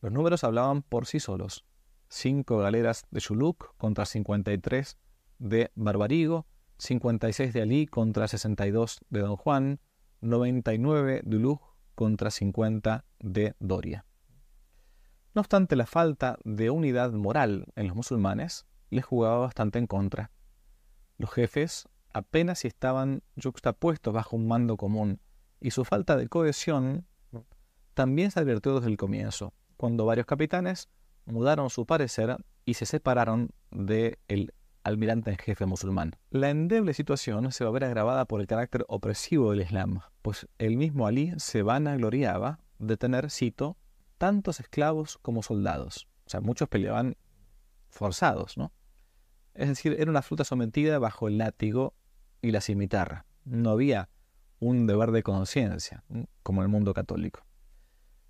Los 0.00 0.10
números 0.10 0.42
hablaban 0.42 0.82
por 0.82 1.06
sí 1.06 1.20
solos. 1.20 1.64
Cinco 2.08 2.58
galeras 2.58 3.06
de 3.10 3.20
Chuluk 3.20 3.76
contra 3.76 4.06
53 4.06 4.98
de 5.38 5.70
Barbarigo, 5.74 6.46
56 6.78 7.52
de 7.52 7.62
Ali 7.62 7.86
contra 7.86 8.28
62 8.28 9.00
de 9.10 9.20
Don 9.20 9.36
Juan, 9.36 9.80
99 10.20 11.22
de 11.24 11.36
Ulug 11.36 11.60
contra 11.94 12.30
50 12.30 13.04
de 13.20 13.54
Doria. 13.58 14.04
No 15.34 15.40
obstante, 15.40 15.76
la 15.76 15.86
falta 15.86 16.38
de 16.44 16.70
unidad 16.70 17.12
moral 17.12 17.66
en 17.76 17.88
los 17.88 17.96
musulmanes 17.96 18.66
les 18.90 19.04
jugaba 19.04 19.38
bastante 19.38 19.78
en 19.78 19.86
contra. 19.86 20.30
Los 21.16 21.30
jefes 21.32 21.88
apenas 22.12 22.60
si 22.60 22.68
estaban 22.68 23.22
juxtapuestos 23.40 24.14
bajo 24.14 24.36
un 24.36 24.48
mando 24.48 24.76
común, 24.76 25.20
y 25.60 25.72
su 25.72 25.84
falta 25.84 26.16
de 26.16 26.28
cohesión 26.28 27.06
también 27.94 28.30
se 28.30 28.40
advirtió 28.40 28.76
desde 28.76 28.90
el 28.90 28.96
comienzo, 28.96 29.52
cuando 29.76 30.06
varios 30.06 30.26
capitanes 30.26 30.88
mudaron 31.24 31.70
su 31.70 31.84
parecer 31.84 32.36
y 32.64 32.74
se 32.74 32.86
separaron 32.86 33.50
del 33.70 34.54
almirante 34.88 35.30
en 35.30 35.38
jefe 35.38 35.66
musulmán. 35.66 36.16
La 36.30 36.50
endeble 36.50 36.94
situación 36.94 37.52
se 37.52 37.64
va 37.64 37.70
a 37.70 37.72
ver 37.72 37.84
agravada 37.84 38.24
por 38.24 38.40
el 38.40 38.46
carácter 38.46 38.84
opresivo 38.88 39.50
del 39.50 39.62
Islam, 39.62 40.00
pues 40.22 40.48
el 40.58 40.76
mismo 40.76 41.06
Ali 41.06 41.32
se 41.36 41.62
vanagloriaba 41.62 42.58
de 42.78 42.96
tener, 42.96 43.30
cito, 43.30 43.76
tantos 44.18 44.60
esclavos 44.60 45.18
como 45.18 45.42
soldados. 45.42 46.08
O 46.26 46.30
sea, 46.30 46.40
muchos 46.40 46.68
peleaban 46.68 47.16
forzados, 47.88 48.56
¿no? 48.58 48.72
Es 49.54 49.68
decir, 49.68 49.96
era 49.98 50.10
una 50.10 50.22
fruta 50.22 50.44
sometida 50.44 50.98
bajo 50.98 51.28
el 51.28 51.38
látigo 51.38 51.94
y 52.42 52.50
la 52.50 52.60
cimitarra. 52.60 53.26
No 53.44 53.70
había 53.70 54.08
un 54.60 54.86
deber 54.86 55.10
de 55.12 55.22
conciencia, 55.22 56.04
como 56.42 56.60
en 56.60 56.64
el 56.64 56.68
mundo 56.68 56.94
católico. 56.94 57.44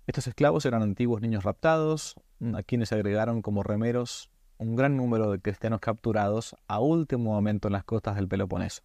Estos 0.07 0.27
esclavos 0.27 0.65
eran 0.65 0.81
antiguos 0.81 1.21
niños 1.21 1.43
raptados, 1.43 2.15
a 2.53 2.63
quienes 2.63 2.89
se 2.89 2.95
agregaron 2.95 3.41
como 3.41 3.63
remeros 3.63 4.31
un 4.59 4.75
gran 4.75 4.97
número 4.97 5.31
de 5.31 5.39
cristianos 5.39 5.79
capturados 5.79 6.55
a 6.67 6.79
último 6.79 7.31
momento 7.31 7.69
en 7.69 7.73
las 7.73 7.85
costas 7.85 8.17
del 8.17 8.27
Peloponeso. 8.27 8.83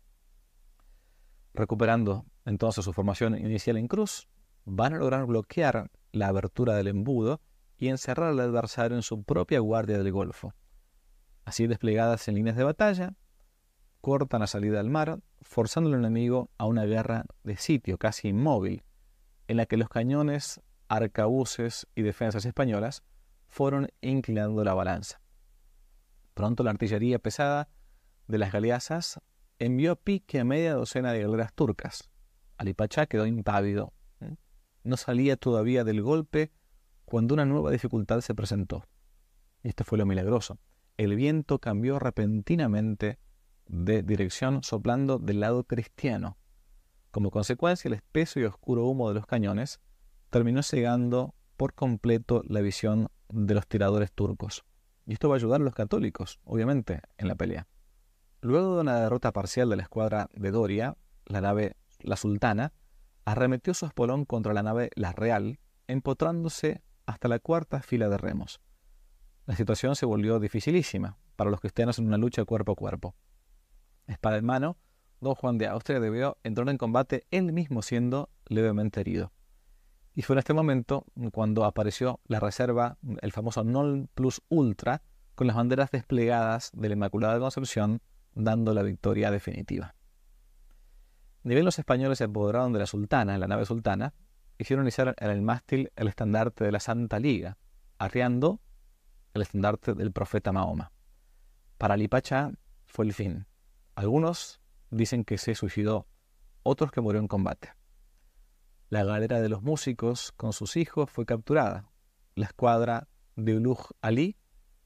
Recuperando 1.52 2.24
entonces 2.44 2.84
su 2.84 2.92
formación 2.92 3.36
inicial 3.36 3.76
en 3.76 3.88
cruz, 3.88 4.28
van 4.64 4.94
a 4.94 4.98
lograr 4.98 5.26
bloquear 5.26 5.90
la 6.12 6.28
abertura 6.28 6.76
del 6.76 6.86
embudo 6.86 7.40
y 7.76 7.88
encerrar 7.88 8.30
al 8.30 8.40
adversario 8.40 8.96
en 8.96 9.02
su 9.02 9.24
propia 9.24 9.58
guardia 9.58 9.98
del 9.98 10.12
Golfo. 10.12 10.54
Así 11.44 11.66
desplegadas 11.66 12.28
en 12.28 12.36
líneas 12.36 12.56
de 12.56 12.64
batalla, 12.64 13.14
cortan 14.00 14.40
la 14.40 14.46
salida 14.46 14.78
al 14.78 14.90
mar, 14.90 15.18
forzando 15.42 15.90
al 15.90 15.96
enemigo 15.96 16.50
a 16.56 16.66
una 16.66 16.84
guerra 16.84 17.24
de 17.42 17.56
sitio 17.56 17.98
casi 17.98 18.28
inmóvil, 18.28 18.84
en 19.48 19.56
la 19.56 19.66
que 19.66 19.76
los 19.76 19.88
cañones, 19.88 20.60
arcabuces 20.86 21.88
y 21.96 22.02
defensas 22.02 22.44
españolas 22.44 23.02
fueron 23.48 23.88
inclinando 24.00 24.62
la 24.62 24.74
balanza. 24.74 25.23
Pronto 26.34 26.62
la 26.62 26.70
artillería 26.70 27.18
pesada 27.18 27.68
de 28.26 28.38
las 28.38 28.52
galeazas 28.52 29.20
envió 29.58 29.96
pique 29.96 30.40
a 30.40 30.44
media 30.44 30.74
docena 30.74 31.12
de 31.12 31.22
galeras 31.22 31.54
turcas. 31.54 32.10
Alipachá 32.58 33.06
quedó 33.06 33.26
impávido. 33.26 33.92
No 34.82 34.96
salía 34.96 35.36
todavía 35.36 35.84
del 35.84 36.02
golpe 36.02 36.52
cuando 37.04 37.34
una 37.34 37.46
nueva 37.46 37.70
dificultad 37.70 38.20
se 38.20 38.34
presentó. 38.34 38.86
Y 39.62 39.68
esto 39.68 39.84
fue 39.84 39.96
lo 39.96 40.06
milagroso 40.06 40.58
el 40.96 41.16
viento 41.16 41.58
cambió 41.58 41.98
repentinamente 41.98 43.18
de 43.66 44.02
dirección 44.02 44.62
soplando 44.62 45.18
del 45.18 45.40
lado 45.40 45.64
cristiano. 45.64 46.38
Como 47.10 47.30
consecuencia, 47.30 47.88
el 47.88 47.94
espeso 47.94 48.40
y 48.40 48.44
oscuro 48.44 48.84
humo 48.84 49.08
de 49.08 49.14
los 49.14 49.26
cañones 49.26 49.80
terminó 50.30 50.62
cegando 50.62 51.34
por 51.56 51.74
completo 51.74 52.42
la 52.46 52.60
visión 52.60 53.08
de 53.28 53.54
los 53.54 53.66
tiradores 53.66 54.12
turcos. 54.12 54.64
Y 55.06 55.14
esto 55.14 55.28
va 55.28 55.34
a 55.34 55.38
ayudar 55.38 55.60
a 55.60 55.64
los 55.64 55.74
católicos, 55.74 56.40
obviamente, 56.44 57.00
en 57.18 57.28
la 57.28 57.34
pelea. 57.34 57.66
Luego 58.40 58.76
de 58.76 58.80
una 58.82 59.00
derrota 59.00 59.32
parcial 59.32 59.68
de 59.70 59.76
la 59.76 59.82
escuadra 59.82 60.28
de 60.34 60.50
Doria, 60.50 60.96
la 61.26 61.40
nave 61.40 61.76
La 62.00 62.16
Sultana 62.16 62.72
arremetió 63.24 63.74
su 63.74 63.86
espolón 63.86 64.24
contra 64.24 64.52
la 64.54 64.62
nave 64.62 64.90
La 64.94 65.12
Real, 65.12 65.58
empotrándose 65.86 66.82
hasta 67.06 67.28
la 67.28 67.38
cuarta 67.38 67.82
fila 67.82 68.08
de 68.08 68.18
remos 68.18 68.60
la 69.46 69.56
situación 69.56 69.94
se 69.94 70.06
volvió 70.06 70.40
dificilísima 70.40 71.18
para 71.36 71.50
los 71.50 71.60
cristianos 71.60 71.98
en 71.98 72.06
una 72.06 72.16
lucha 72.16 72.44
cuerpo 72.44 72.72
a 72.72 72.76
cuerpo. 72.76 73.14
Espada 74.06 74.38
en 74.38 74.44
mano, 74.44 74.78
don 75.20 75.34
Juan 75.34 75.58
de 75.58 75.66
Austria 75.66 76.00
debió 76.00 76.38
entrar 76.44 76.68
en 76.68 76.78
combate 76.78 77.26
él 77.30 77.52
mismo 77.52 77.82
siendo 77.82 78.30
levemente 78.46 79.00
herido. 79.00 79.32
Y 80.14 80.22
fue 80.22 80.34
en 80.34 80.38
este 80.38 80.54
momento 80.54 81.06
cuando 81.32 81.64
apareció 81.64 82.20
la 82.26 82.40
reserva, 82.40 82.98
el 83.20 83.32
famoso 83.32 83.64
Non 83.64 84.08
Plus 84.14 84.42
Ultra, 84.48 85.02
con 85.34 85.48
las 85.48 85.56
banderas 85.56 85.90
desplegadas 85.90 86.70
de 86.72 86.88
la 86.88 86.94
Inmaculada 86.94 87.40
Concepción, 87.40 88.00
dando 88.34 88.72
la 88.74 88.82
victoria 88.82 89.30
definitiva. 89.30 89.94
Ni 91.42 91.54
bien 91.54 91.64
los 91.64 91.78
españoles 91.78 92.18
se 92.18 92.24
apoderaron 92.24 92.72
de 92.72 92.78
la 92.78 92.86
Sultana, 92.86 93.36
la 93.36 93.48
nave 93.48 93.66
Sultana, 93.66 94.14
hicieron 94.56 94.86
izar 94.86 95.14
en 95.18 95.30
el 95.30 95.42
mástil 95.42 95.92
el 95.96 96.08
estandarte 96.08 96.64
de 96.64 96.72
la 96.72 96.80
Santa 96.80 97.18
Liga, 97.18 97.58
arriando 97.98 98.60
el 99.34 99.42
estandarte 99.42 99.94
del 99.94 100.12
profeta 100.12 100.52
Mahoma. 100.52 100.92
Para 101.76 101.96
Lipacha 101.96 102.52
fue 102.86 103.04
el 103.04 103.12
fin. 103.12 103.46
Algunos 103.96 104.60
dicen 104.90 105.24
que 105.24 105.38
se 105.38 105.54
suicidó, 105.56 106.06
otros 106.62 106.92
que 106.92 107.00
murió 107.00 107.20
en 107.20 107.28
combate. 107.28 107.74
La 108.90 109.02
galera 109.02 109.40
de 109.40 109.48
los 109.48 109.62
músicos 109.62 110.32
con 110.32 110.52
sus 110.52 110.76
hijos 110.76 111.10
fue 111.10 111.24
capturada. 111.24 111.88
La 112.34 112.44
escuadra 112.44 113.08
de 113.34 113.56
Ulugh 113.56 113.92
Ali 114.02 114.36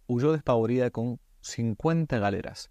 huyó 0.07 0.33
despavorida 0.33 0.91
con 0.91 1.21
50 1.41 2.19
galeras. 2.19 2.71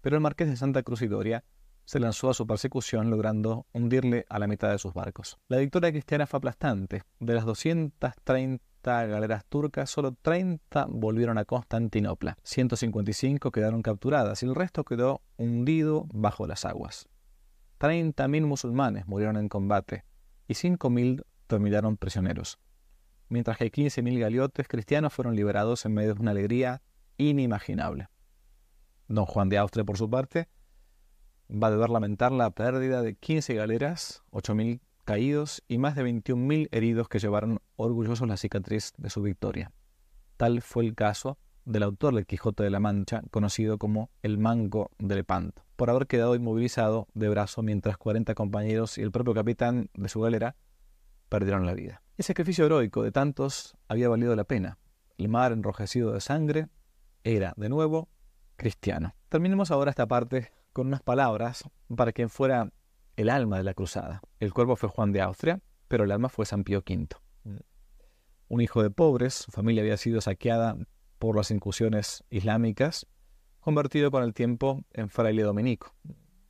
Pero 0.00 0.16
el 0.16 0.22
marqués 0.22 0.48
de 0.48 0.56
Santa 0.56 0.84
Cruz 0.84 1.02
y 1.02 1.08
Doria 1.08 1.44
se 1.84 1.98
lanzó 1.98 2.30
a 2.30 2.34
su 2.34 2.46
persecución 2.46 3.10
logrando 3.10 3.66
hundirle 3.72 4.24
a 4.28 4.38
la 4.38 4.46
mitad 4.46 4.70
de 4.70 4.78
sus 4.78 4.94
barcos. 4.94 5.36
La 5.48 5.58
victoria 5.58 5.90
cristiana 5.90 6.28
fue 6.28 6.38
aplastante. 6.38 7.02
De 7.18 7.34
las 7.34 7.44
230 7.44 9.06
galeras 9.06 9.44
turcas, 9.48 9.90
solo 9.90 10.12
30 10.22 10.86
volvieron 10.88 11.38
a 11.38 11.44
Constantinopla, 11.44 12.38
155 12.44 13.50
quedaron 13.50 13.82
capturadas 13.82 14.42
y 14.42 14.46
el 14.46 14.54
resto 14.54 14.84
quedó 14.84 15.22
hundido 15.36 16.06
bajo 16.14 16.46
las 16.46 16.64
aguas. 16.64 17.08
30.000 17.80 18.46
musulmanes 18.46 19.08
murieron 19.08 19.36
en 19.36 19.48
combate 19.48 20.04
y 20.52 20.54
5.000 20.54 21.24
terminaron 21.46 21.96
prisioneros, 21.96 22.58
mientras 23.28 23.56
que 23.56 23.72
15.000 23.72 24.20
galiotes 24.20 24.68
cristianos 24.68 25.12
fueron 25.12 25.34
liberados 25.34 25.84
en 25.86 25.94
medio 25.94 26.14
de 26.14 26.20
una 26.20 26.32
alegría 26.32 26.82
inimaginable. 27.16 28.08
Don 29.08 29.24
Juan 29.24 29.48
de 29.48 29.58
Austria, 29.58 29.84
por 29.84 29.96
su 29.96 30.08
parte, 30.10 30.48
va 31.50 31.68
a 31.68 31.70
deber 31.70 31.90
lamentar 31.90 32.32
la 32.32 32.50
pérdida 32.50 33.02
de 33.02 33.14
15 33.14 33.54
galeras, 33.54 34.22
8.000 34.30 34.80
caídos 35.04 35.62
y 35.68 35.78
más 35.78 35.96
de 35.96 36.04
21.000 36.04 36.68
heridos 36.70 37.08
que 37.08 37.18
llevaron 37.18 37.60
orgullosos 37.76 38.28
la 38.28 38.36
cicatriz 38.36 38.92
de 38.98 39.10
su 39.10 39.22
victoria. 39.22 39.72
Tal 40.36 40.62
fue 40.62 40.84
el 40.84 40.94
caso 40.94 41.38
del 41.64 41.82
autor 41.82 42.14
del 42.14 42.26
Quijote 42.26 42.62
de 42.62 42.70
la 42.70 42.80
Mancha, 42.80 43.22
conocido 43.30 43.78
como 43.78 44.10
el 44.22 44.38
Manco 44.38 44.90
de 44.98 45.14
Lepanto, 45.14 45.64
por 45.76 45.90
haber 45.90 46.06
quedado 46.06 46.34
inmovilizado 46.34 47.08
de 47.14 47.28
brazo 47.28 47.62
mientras 47.62 47.96
40 47.96 48.34
compañeros 48.34 48.98
y 48.98 49.02
el 49.02 49.12
propio 49.12 49.34
capitán 49.34 49.90
de 49.94 50.08
su 50.08 50.20
galera 50.20 50.56
perdieron 51.28 51.66
la 51.66 51.74
vida. 51.74 52.02
El 52.18 52.24
sacrificio 52.24 52.66
heroico 52.66 53.02
de 53.02 53.12
tantos 53.12 53.76
había 53.88 54.08
valido 54.08 54.36
la 54.36 54.44
pena. 54.44 54.78
El 55.18 55.28
mar 55.28 55.52
enrojecido 55.52 56.12
de 56.12 56.20
sangre 56.20 56.68
era, 57.24 57.54
de 57.56 57.68
nuevo, 57.68 58.08
cristiano. 58.56 59.14
Terminemos 59.28 59.70
ahora 59.70 59.90
esta 59.90 60.06
parte 60.06 60.50
con 60.72 60.88
unas 60.88 61.02
palabras 61.02 61.64
para 61.94 62.12
quien 62.12 62.28
fuera 62.28 62.72
el 63.16 63.30
alma 63.30 63.58
de 63.58 63.64
la 63.64 63.74
cruzada. 63.74 64.20
El 64.40 64.52
cuerpo 64.52 64.76
fue 64.76 64.88
Juan 64.88 65.12
de 65.12 65.20
Austria, 65.20 65.60
pero 65.88 66.04
el 66.04 66.10
alma 66.10 66.28
fue 66.28 66.46
San 66.46 66.64
Pío 66.64 66.82
V. 66.86 67.08
Un 68.48 68.60
hijo 68.60 68.82
de 68.82 68.90
pobres, 68.90 69.34
su 69.34 69.50
familia 69.50 69.82
había 69.82 69.96
sido 69.96 70.20
saqueada 70.20 70.76
por 71.22 71.36
las 71.36 71.52
incursiones 71.52 72.24
islámicas, 72.30 73.06
convertido 73.60 74.10
con 74.10 74.24
el 74.24 74.34
tiempo 74.34 74.82
en 74.90 75.08
fraile 75.08 75.44
dominico. 75.44 75.94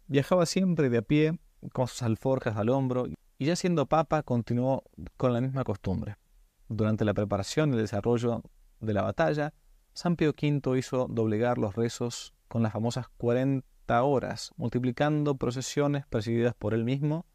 Viajaba 0.06 0.46
siempre 0.46 0.88
de 0.88 0.96
a 0.96 1.02
pie, 1.02 1.38
con 1.74 1.88
sus 1.88 2.00
alforjas 2.00 2.56
al 2.56 2.70
hombro, 2.70 3.04
y 3.36 3.44
ya 3.44 3.54
siendo 3.54 3.84
papa 3.84 4.22
continuó 4.22 4.84
con 5.18 5.34
la 5.34 5.42
misma 5.42 5.62
costumbre. 5.62 6.16
Durante 6.70 7.04
la 7.04 7.12
preparación 7.12 7.68
y 7.68 7.72
el 7.74 7.82
desarrollo 7.82 8.44
de 8.80 8.94
la 8.94 9.02
batalla, 9.02 9.52
San 9.92 10.16
Pío 10.16 10.30
V 10.30 10.78
hizo 10.78 11.06
doblegar 11.06 11.58
los 11.58 11.76
rezos 11.76 12.32
con 12.48 12.62
las 12.62 12.72
famosas 12.72 13.08
40 13.18 14.02
horas, 14.02 14.52
multiplicando 14.56 15.34
procesiones 15.34 16.06
presididas 16.06 16.54
por 16.54 16.72
él 16.72 16.84
mismo, 16.84 17.26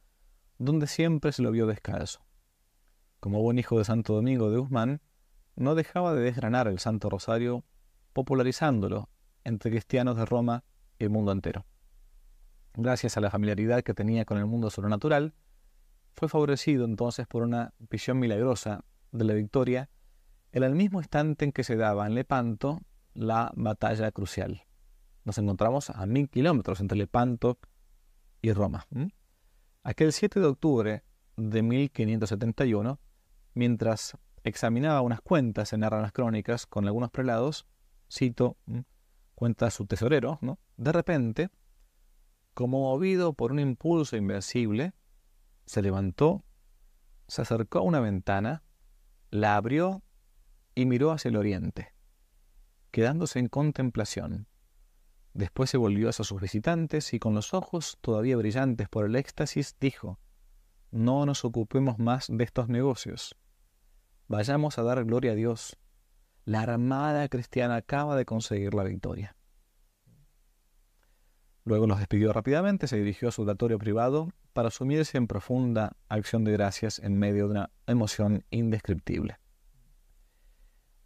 donde 0.57 0.87
siempre 0.87 1.31
se 1.31 1.43
lo 1.43 1.51
vio 1.51 1.67
descalzo. 1.67 2.25
Como 3.19 3.43
buen 3.43 3.59
hijo 3.59 3.77
de 3.77 3.85
Santo 3.85 4.15
Domingo 4.15 4.49
de 4.49 4.57
Guzmán, 4.57 5.01
no 5.57 5.75
dejaba 5.75 6.13
de 6.13 6.21
desgranar 6.21 6.67
el 6.67 6.79
Santo 6.79 7.09
Rosario, 7.09 7.65
popularizándolo 8.13 9.09
entre 9.43 9.71
cristianos 9.71 10.15
de 10.15 10.25
Roma 10.25 10.63
y 10.99 11.03
el 11.03 11.09
mundo 11.09 11.31
entero. 11.31 11.65
gracias 12.75 13.17
a 13.17 13.21
la 13.21 13.31
familiaridad 13.31 13.81
que 13.81 13.95
tenía 13.95 14.23
con 14.23 14.37
el 14.37 14.45
mundo 14.45 14.69
sobrenatural, 14.69 15.33
fue 16.13 16.29
favorecido 16.29 16.85
entonces 16.85 17.25
por 17.25 17.41
una 17.41 17.73
visión 17.79 18.19
milagrosa 18.19 18.85
de 19.11 19.25
la 19.25 19.33
victoria 19.33 19.89
en 20.51 20.63
el 20.63 20.75
mismo 20.75 20.99
instante 20.99 21.45
en 21.45 21.51
que 21.51 21.63
se 21.63 21.75
daba 21.75 22.05
en 22.05 22.13
Lepanto 22.13 22.81
la 23.13 23.51
batalla 23.55 24.11
crucial. 24.11 24.63
Nos 25.23 25.39
encontramos 25.39 25.89
a 25.89 26.05
mil 26.05 26.29
kilómetros 26.29 26.79
entre 26.79 26.97
Lepanto 26.97 27.57
y 28.41 28.53
Roma. 28.53 28.85
Aquel 29.83 30.13
7 30.13 30.39
de 30.39 30.45
octubre 30.45 31.03
de 31.35 31.61
1571, 31.63 32.99
mientras 33.53 34.17
examinaba 34.47 35.01
unas 35.01 35.21
cuentas, 35.21 35.69
se 35.69 35.77
narran 35.77 36.01
las 36.01 36.11
crónicas, 36.11 36.65
con 36.65 36.85
algunos 36.85 37.11
prelados, 37.11 37.67
cito, 38.11 38.57
cuenta 39.35 39.69
su 39.69 39.85
tesorero, 39.85 40.39
¿no? 40.41 40.59
De 40.77 40.91
repente, 40.91 41.49
como 42.53 42.79
movido 42.79 43.33
por 43.33 43.51
un 43.51 43.59
impulso 43.59 44.17
invencible, 44.17 44.93
se 45.65 45.81
levantó, 45.81 46.43
se 47.27 47.41
acercó 47.41 47.79
a 47.79 47.83
una 47.83 47.99
ventana, 47.99 48.63
la 49.29 49.55
abrió 49.55 50.01
y 50.73 50.85
miró 50.85 51.11
hacia 51.11 51.29
el 51.29 51.35
oriente, 51.35 51.93
quedándose 52.91 53.39
en 53.39 53.47
contemplación. 53.47 54.47
Después 55.33 55.69
se 55.69 55.77
volvió 55.77 56.09
hacia 56.09 56.25
sus 56.25 56.41
visitantes 56.41 57.13
y 57.13 57.19
con 57.19 57.35
los 57.35 57.53
ojos 57.53 57.99
todavía 58.01 58.37
brillantes 58.37 58.89
por 58.89 59.05
el 59.05 59.15
éxtasis 59.15 59.75
dijo, 59.79 60.19
No 60.89 61.25
nos 61.27 61.45
ocupemos 61.45 61.99
más 61.99 62.25
de 62.27 62.43
estos 62.43 62.69
negocios. 62.69 63.37
Vayamos 64.27 64.77
a 64.77 64.83
dar 64.83 65.03
gloria 65.05 65.31
a 65.31 65.35
Dios. 65.35 65.77
La 66.43 66.61
armada 66.61 67.27
cristiana 67.29 67.75
acaba 67.75 68.15
de 68.15 68.25
conseguir 68.25 68.73
la 68.73 68.83
victoria. 68.83 69.35
Luego 71.63 71.87
los 71.87 71.99
despidió 71.99 72.31
rápidamente, 72.31 72.87
se 72.87 72.97
dirigió 72.97 73.27
a 73.27 73.31
su 73.31 73.41
oratorio 73.41 73.77
privado 73.77 74.29
para 74.53 74.71
sumirse 74.71 75.17
en 75.17 75.27
profunda 75.27 75.97
acción 76.09 76.43
de 76.43 76.53
gracias 76.53 76.99
en 76.99 77.19
medio 77.19 77.45
de 77.45 77.51
una 77.51 77.71
emoción 77.85 78.45
indescriptible. 78.49 79.37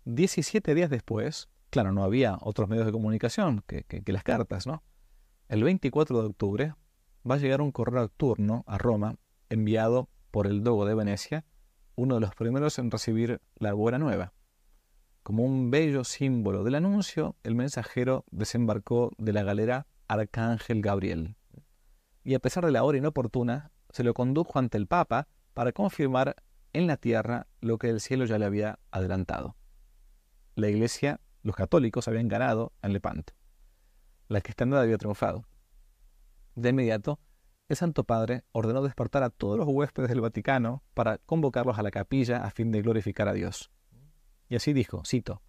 Diecisiete 0.05 0.73
días 0.73 0.89
después, 0.89 1.49
claro, 1.69 1.91
no 1.91 2.03
había 2.03 2.37
otros 2.41 2.69
medios 2.69 2.85
de 2.85 2.91
comunicación 2.91 3.63
que, 3.67 4.03
las 4.05 4.23
cartas, 4.23 4.65
¿no? 4.65 4.83
El 5.47 5.63
24 5.63 6.21
de 6.21 6.27
octubre 6.27 6.75
va 7.29 7.35
a 7.35 7.39
llegar 7.39 7.61
un 7.61 7.71
correo 7.71 8.01
nocturno 8.01 8.63
a 8.67 8.77
Roma 8.77 9.15
enviado 9.49 10.09
por 10.31 10.47
el 10.47 10.63
Dogo 10.63 10.85
de 10.85 10.95
Venecia, 10.95 11.45
uno 11.95 12.15
de 12.15 12.21
los 12.21 12.35
primeros 12.35 12.79
en 12.79 12.91
recibir 12.91 13.41
la 13.55 13.73
buena 13.73 13.97
nueva. 13.97 14.33
Como 15.23 15.43
un 15.43 15.69
bello 15.69 16.03
símbolo 16.03 16.63
del 16.63 16.75
anuncio, 16.75 17.35
el 17.43 17.55
mensajero 17.55 18.25
desembarcó 18.31 19.11
de 19.17 19.33
la 19.33 19.43
galera 19.43 19.87
Arcángel 20.07 20.81
Gabriel. 20.81 21.35
Y 22.23 22.33
a 22.33 22.39
pesar 22.39 22.65
de 22.65 22.71
la 22.71 22.83
hora 22.83 22.97
inoportuna, 22.97 23.71
se 23.89 24.03
lo 24.03 24.13
condujo 24.13 24.57
ante 24.57 24.77
el 24.77 24.87
Papa 24.87 25.27
para 25.53 25.71
confirmar 25.71 26.35
en 26.73 26.87
la 26.87 26.97
tierra 26.97 27.47
lo 27.59 27.77
que 27.77 27.89
el 27.89 27.99
cielo 27.99 28.25
ya 28.25 28.37
le 28.37 28.45
había 28.45 28.79
adelantado. 28.91 29.55
La 30.55 30.69
Iglesia, 30.69 31.19
los 31.43 31.55
católicos, 31.55 32.07
habían 32.07 32.27
ganado 32.27 32.73
en 32.81 32.93
Lepanto. 32.93 33.33
La 34.27 34.41
cristiandad 34.41 34.81
había 34.81 34.97
triunfado. 34.97 35.45
De 36.55 36.69
inmediato, 36.69 37.19
el 37.71 37.77
Santo 37.77 38.03
Padre 38.03 38.43
ordenó 38.51 38.81
despertar 38.83 39.23
a 39.23 39.29
todos 39.29 39.57
los 39.57 39.65
huéspedes 39.65 40.09
del 40.09 40.19
Vaticano 40.19 40.83
para 40.93 41.19
convocarlos 41.19 41.79
a 41.79 41.83
la 41.83 41.89
capilla 41.89 42.43
a 42.43 42.51
fin 42.51 42.69
de 42.69 42.81
glorificar 42.81 43.29
a 43.29 43.33
Dios. 43.33 43.71
Y 44.49 44.57
así 44.57 44.73
dijo, 44.73 45.03
cito, 45.05 45.41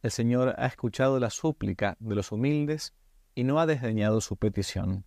El 0.00 0.12
Señor 0.12 0.54
ha 0.56 0.66
escuchado 0.66 1.18
la 1.18 1.28
súplica 1.28 1.96
de 1.98 2.14
los 2.14 2.30
humildes 2.30 2.94
y 3.34 3.42
no 3.42 3.58
ha 3.58 3.66
desdeñado 3.66 4.20
su 4.20 4.36
petición. 4.36 5.04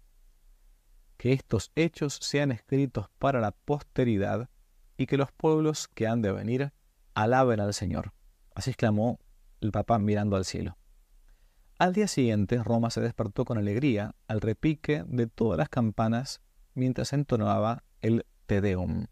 Que 1.15 1.31
estos 1.31 1.71
hechos 1.75 2.19
sean 2.21 2.51
escritos 2.51 3.09
para 3.19 3.39
la 3.39 3.51
posteridad 3.51 4.49
y 4.97 5.05
que 5.05 5.15
los 5.15 5.31
pueblos 5.31 5.87
que 5.87 6.07
han 6.07 6.21
de 6.21 6.33
venir 6.33 6.73
alaben 7.13 7.61
al 7.61 7.73
Señor. 7.73 8.11
Así 8.53 8.71
exclamó 8.71 9.17
el 9.61 9.71
Papa 9.71 9.97
mirando 9.97 10.35
al 10.35 10.43
cielo. 10.43 10.77
Al 11.79 11.93
día 11.93 12.07
siguiente, 12.07 12.61
Roma 12.63 12.89
se 12.89 13.01
despertó 13.01 13.45
con 13.45 13.57
alegría 13.57 14.15
al 14.27 14.41
repique 14.41 15.03
de 15.07 15.27
todas 15.27 15.57
las 15.57 15.69
campanas 15.69 16.41
mientras 16.73 17.13
entonaba 17.13 17.83
el 18.01 18.25
Te 18.45 18.61
Deum. 18.61 19.07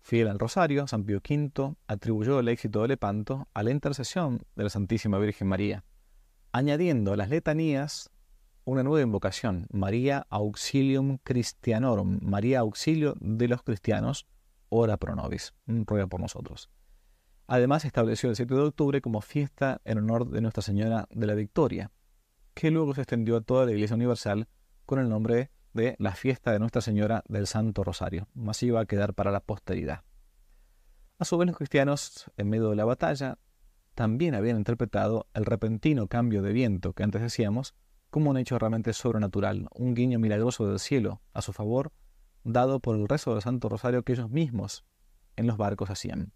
Fiel 0.00 0.28
al 0.28 0.38
rosario, 0.38 0.86
San 0.86 1.04
Pío 1.04 1.18
V 1.18 1.74
atribuyó 1.86 2.40
el 2.40 2.48
éxito 2.48 2.82
de 2.82 2.88
Lepanto 2.88 3.48
a 3.52 3.62
la 3.62 3.70
intercesión 3.70 4.42
de 4.56 4.64
la 4.64 4.70
Santísima 4.70 5.18
Virgen 5.18 5.48
María 5.48 5.84
añadiendo 6.52 7.12
a 7.12 7.16
las 7.16 7.28
letanías 7.28 8.10
una 8.64 8.82
nueva 8.82 9.02
invocación, 9.02 9.66
María 9.72 10.26
Auxilium 10.28 11.18
Christianorum, 11.22 12.18
María 12.22 12.60
Auxilio 12.60 13.14
de 13.20 13.48
los 13.48 13.62
cristianos, 13.62 14.26
ora 14.68 14.96
pro 14.98 15.14
nobis, 15.14 15.54
ruega 15.66 16.06
por 16.06 16.20
nosotros. 16.20 16.68
Además 17.50 17.86
estableció 17.86 18.28
el 18.28 18.36
7 18.36 18.54
de 18.54 18.60
octubre 18.60 19.00
como 19.00 19.22
fiesta 19.22 19.80
en 19.86 19.96
honor 19.96 20.28
de 20.28 20.42
Nuestra 20.42 20.62
Señora 20.62 21.08
de 21.10 21.26
la 21.26 21.32
Victoria, 21.32 21.90
que 22.52 22.70
luego 22.70 22.94
se 22.94 23.00
extendió 23.00 23.38
a 23.38 23.40
toda 23.40 23.64
la 23.64 23.72
Iglesia 23.72 23.96
Universal 23.96 24.48
con 24.84 24.98
el 24.98 25.08
nombre 25.08 25.50
de 25.72 25.96
la 25.98 26.14
fiesta 26.14 26.52
de 26.52 26.58
Nuestra 26.58 26.82
Señora 26.82 27.24
del 27.26 27.46
Santo 27.46 27.84
Rosario, 27.84 28.28
más 28.34 28.62
iba 28.62 28.80
a 28.80 28.84
quedar 28.84 29.14
para 29.14 29.32
la 29.32 29.40
posteridad. 29.40 30.04
A 31.18 31.24
su 31.24 31.38
vez 31.38 31.46
los 31.46 31.56
cristianos, 31.56 32.30
en 32.36 32.50
medio 32.50 32.68
de 32.68 32.76
la 32.76 32.84
batalla, 32.84 33.38
también 33.94 34.34
habían 34.34 34.58
interpretado 34.58 35.26
el 35.32 35.46
repentino 35.46 36.06
cambio 36.06 36.42
de 36.42 36.52
viento 36.52 36.92
que 36.92 37.02
antes 37.02 37.22
decíamos 37.22 37.74
como 38.10 38.28
un 38.28 38.36
hecho 38.36 38.58
realmente 38.58 38.92
sobrenatural, 38.92 39.68
un 39.74 39.94
guiño 39.94 40.18
milagroso 40.18 40.68
del 40.68 40.80
cielo 40.80 41.22
a 41.32 41.40
su 41.40 41.54
favor, 41.54 41.92
dado 42.44 42.80
por 42.80 42.94
el 42.94 43.08
rezo 43.08 43.32
del 43.32 43.42
Santo 43.42 43.70
Rosario 43.70 44.02
que 44.02 44.12
ellos 44.12 44.28
mismos 44.28 44.84
en 45.36 45.46
los 45.46 45.56
barcos 45.56 45.88
hacían. 45.88 46.34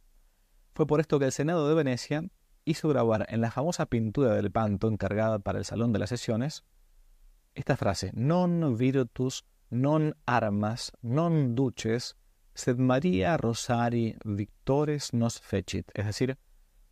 Fue 0.75 0.87
por 0.87 1.01
esto 1.01 1.19
que 1.19 1.27
el 1.27 1.33
Senado 1.33 1.69
de 1.69 1.75
Venecia 1.75 2.25
hizo 2.65 2.89
grabar 2.89 3.27
en 3.29 3.41
la 3.41 3.51
famosa 3.51 3.87
pintura 3.87 4.35
del 4.35 4.51
Panto 4.51 4.89
encargada 4.89 5.39
para 5.39 5.59
el 5.59 5.65
Salón 5.65 5.93
de 5.93 5.99
las 5.99 6.11
Sesiones 6.11 6.65
esta 7.55 7.77
frase, 7.77 8.11
non 8.15 8.75
virtus, 8.77 9.45
non 9.69 10.13
armas, 10.25 10.91
non 11.03 11.55
duces, 11.55 12.17
sed 12.55 12.79
Maria 12.79 13.37
Rosari 13.37 14.17
victores 14.25 15.13
nos 15.13 15.41
fecit, 15.41 15.91
es 15.95 16.07
decir, 16.07 16.39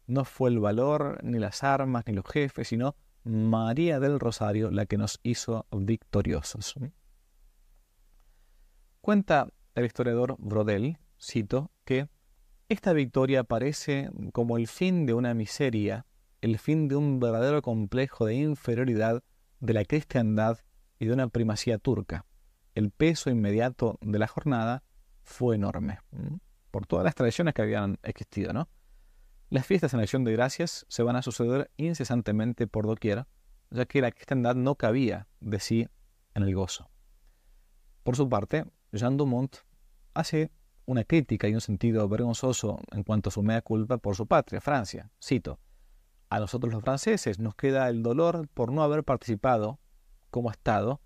no 0.07 0.25
fue 0.25 0.51
el 0.51 0.59
valor, 0.59 1.19
ni 1.23 1.39
las 1.39 1.63
armas, 1.63 2.05
ni 2.07 2.13
los 2.13 2.27
jefes, 2.27 2.69
sino 2.69 2.95
María 3.25 4.01
del 4.01 4.19
Rosario 4.19 4.71
la 4.71 4.87
que 4.87 4.99
nos 4.99 5.21
hizo 5.23 5.67
victoriosos. 5.71 6.75
Cuenta 9.01 9.49
el 9.75 9.85
historiador 9.85 10.37
Brodel, 10.39 10.99
cito, 11.19 11.71
que 11.85 12.09
esta 12.71 12.93
victoria 12.93 13.43
parece 13.43 14.11
como 14.33 14.57
el 14.57 14.69
fin 14.69 15.05
de 15.05 15.13
una 15.13 15.35
miseria, 15.35 16.07
el 16.41 16.57
fin 16.57 16.87
de 16.87 16.95
un 16.95 17.19
verdadero 17.19 17.63
complejo 17.63 18.27
de 18.27 18.37
inferioridad 18.37 19.25
de 19.59 19.75
la 19.75 19.85
cristiandad 19.85 20.61
y 21.01 21.07
de 21.07 21.13
una 21.13 21.27
primacía 21.27 21.79
turca. 21.79 22.27
El 22.77 22.93
peso 22.93 23.29
inmediato 23.29 23.99
de 24.01 24.21
la 24.21 24.29
jornada 24.29 24.85
fue 25.25 25.57
enorme, 25.57 25.99
por 26.71 26.87
todas 26.87 27.05
las 27.05 27.17
tradiciones 27.17 27.55
que 27.55 27.63
habían 27.63 27.99
existido, 28.05 28.53
¿no? 28.53 28.69
Las 29.49 29.67
fiestas 29.67 29.93
en 29.93 30.01
acción 30.01 30.23
de 30.23 30.33
gracias 30.33 30.87
se 30.89 31.03
van 31.03 31.17
a 31.17 31.23
suceder 31.23 31.73
incesantemente 31.77 32.69
por 32.69 32.87
doquier, 32.87 33.27
ya 33.71 33.85
que 33.87 34.01
la 34.01 34.13
cristiandad 34.13 34.55
no 34.55 34.77
cabía 34.77 35.27
de 35.41 35.59
sí 35.59 35.89
en 36.35 36.45
el 36.45 36.55
gozo. 36.55 36.89
Por 38.05 38.15
su 38.15 38.29
parte, 38.29 38.65
Jean 38.93 39.17
Dumont 39.17 39.57
hace 40.15 40.53
una 40.91 41.05
crítica 41.05 41.47
y 41.47 41.55
un 41.55 41.61
sentido 41.61 42.09
vergonzoso 42.09 42.81
en 42.91 43.05
cuanto 43.05 43.29
a 43.29 43.33
su 43.33 43.43
mea 43.45 43.63
culpa 43.63 43.99
por 43.99 44.17
su 44.17 44.27
patria, 44.27 44.61
Francia. 44.61 45.09
Cito, 45.23 45.61
a 46.29 46.41
nosotros 46.41 46.73
los 46.73 46.83
franceses 46.83 47.39
nos 47.39 47.55
queda 47.55 47.89
el 47.89 48.03
dolor 48.03 48.49
por 48.55 48.73
no 48.73 48.83
haber 48.83 49.05
participado 49.05 49.79
como 50.31 50.51
Estado 50.51 51.01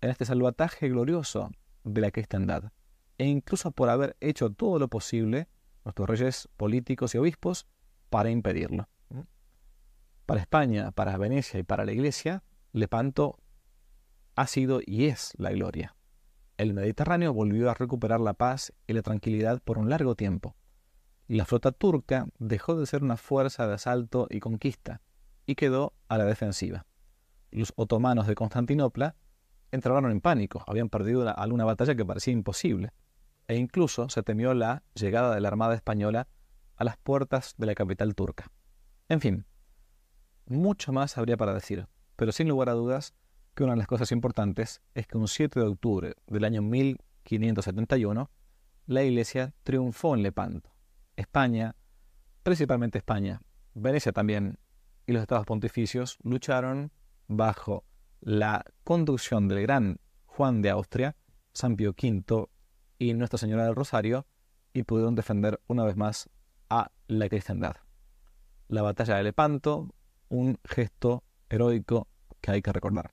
en 0.00 0.10
este 0.10 0.24
salvataje 0.24 0.88
glorioso 0.88 1.50
de 1.82 2.00
la 2.00 2.12
cristiandad, 2.12 2.70
e 3.18 3.26
incluso 3.26 3.72
por 3.72 3.88
haber 3.88 4.16
hecho 4.20 4.50
todo 4.50 4.78
lo 4.78 4.86
posible, 4.86 5.48
nuestros 5.84 6.08
reyes 6.08 6.48
políticos 6.56 7.14
y 7.14 7.18
obispos, 7.18 7.66
para 8.10 8.30
impedirlo. 8.30 8.88
Para 10.26 10.40
España, 10.40 10.92
para 10.92 11.18
Venecia 11.18 11.58
y 11.58 11.64
para 11.64 11.84
la 11.84 11.92
Iglesia, 11.92 12.44
Lepanto 12.72 13.38
ha 14.36 14.46
sido 14.46 14.80
y 14.84 15.06
es 15.06 15.32
la 15.38 15.50
gloria. 15.50 15.96
El 16.56 16.72
Mediterráneo 16.72 17.32
volvió 17.32 17.68
a 17.68 17.74
recuperar 17.74 18.20
la 18.20 18.34
paz 18.34 18.72
y 18.86 18.92
la 18.92 19.02
tranquilidad 19.02 19.60
por 19.60 19.76
un 19.76 19.90
largo 19.90 20.14
tiempo. 20.14 20.54
La 21.26 21.44
flota 21.44 21.72
turca 21.72 22.28
dejó 22.38 22.76
de 22.76 22.86
ser 22.86 23.02
una 23.02 23.16
fuerza 23.16 23.66
de 23.66 23.74
asalto 23.74 24.28
y 24.30 24.38
conquista 24.38 25.00
y 25.46 25.56
quedó 25.56 25.94
a 26.08 26.16
la 26.16 26.24
defensiva. 26.24 26.86
Los 27.50 27.72
otomanos 27.76 28.28
de 28.28 28.36
Constantinopla 28.36 29.16
entraron 29.72 30.10
en 30.10 30.20
pánico, 30.20 30.62
habían 30.68 30.90
perdido 30.90 31.28
alguna 31.36 31.64
batalla 31.64 31.96
que 31.96 32.04
parecía 32.04 32.32
imposible, 32.32 32.92
e 33.48 33.56
incluso 33.56 34.08
se 34.08 34.22
temió 34.22 34.54
la 34.54 34.84
llegada 34.94 35.34
de 35.34 35.40
la 35.40 35.48
Armada 35.48 35.74
Española 35.74 36.28
a 36.76 36.84
las 36.84 36.96
puertas 36.98 37.54
de 37.58 37.66
la 37.66 37.74
capital 37.74 38.14
turca. 38.14 38.50
En 39.08 39.20
fin, 39.20 39.44
mucho 40.46 40.92
más 40.92 41.18
habría 41.18 41.36
para 41.36 41.54
decir, 41.54 41.88
pero 42.16 42.30
sin 42.30 42.48
lugar 42.48 42.68
a 42.68 42.74
dudas, 42.74 43.14
que 43.54 43.64
una 43.64 43.74
de 43.74 43.78
las 43.78 43.86
cosas 43.86 44.10
importantes 44.12 44.82
es 44.94 45.06
que 45.06 45.16
un 45.16 45.28
7 45.28 45.60
de 45.60 45.66
octubre 45.66 46.14
del 46.26 46.44
año 46.44 46.62
1571 46.62 48.30
la 48.86 49.02
iglesia 49.02 49.54
triunfó 49.62 50.14
en 50.14 50.22
Lepanto. 50.22 50.70
España, 51.16 51.76
principalmente 52.42 52.98
España, 52.98 53.40
Venecia 53.74 54.12
también 54.12 54.58
y 55.06 55.12
los 55.12 55.22
estados 55.22 55.46
pontificios 55.46 56.18
lucharon 56.22 56.92
bajo 57.28 57.84
la 58.20 58.64
conducción 58.84 59.48
del 59.48 59.62
gran 59.62 59.98
Juan 60.26 60.60
de 60.62 60.70
Austria, 60.70 61.16
San 61.52 61.76
Pío 61.76 61.90
V 61.90 62.48
y 62.98 63.14
Nuestra 63.14 63.38
Señora 63.38 63.64
del 63.64 63.74
Rosario 63.74 64.26
y 64.72 64.82
pudieron 64.82 65.14
defender 65.14 65.60
una 65.66 65.84
vez 65.84 65.96
más 65.96 66.28
a 66.68 66.90
la 67.06 67.28
cristiandad. 67.28 67.76
La 68.68 68.82
batalla 68.82 69.16
de 69.16 69.22
Lepanto, 69.22 69.94
un 70.28 70.58
gesto 70.64 71.22
heroico 71.48 72.08
que 72.40 72.50
hay 72.50 72.62
que 72.62 72.72
recordar. 72.72 73.12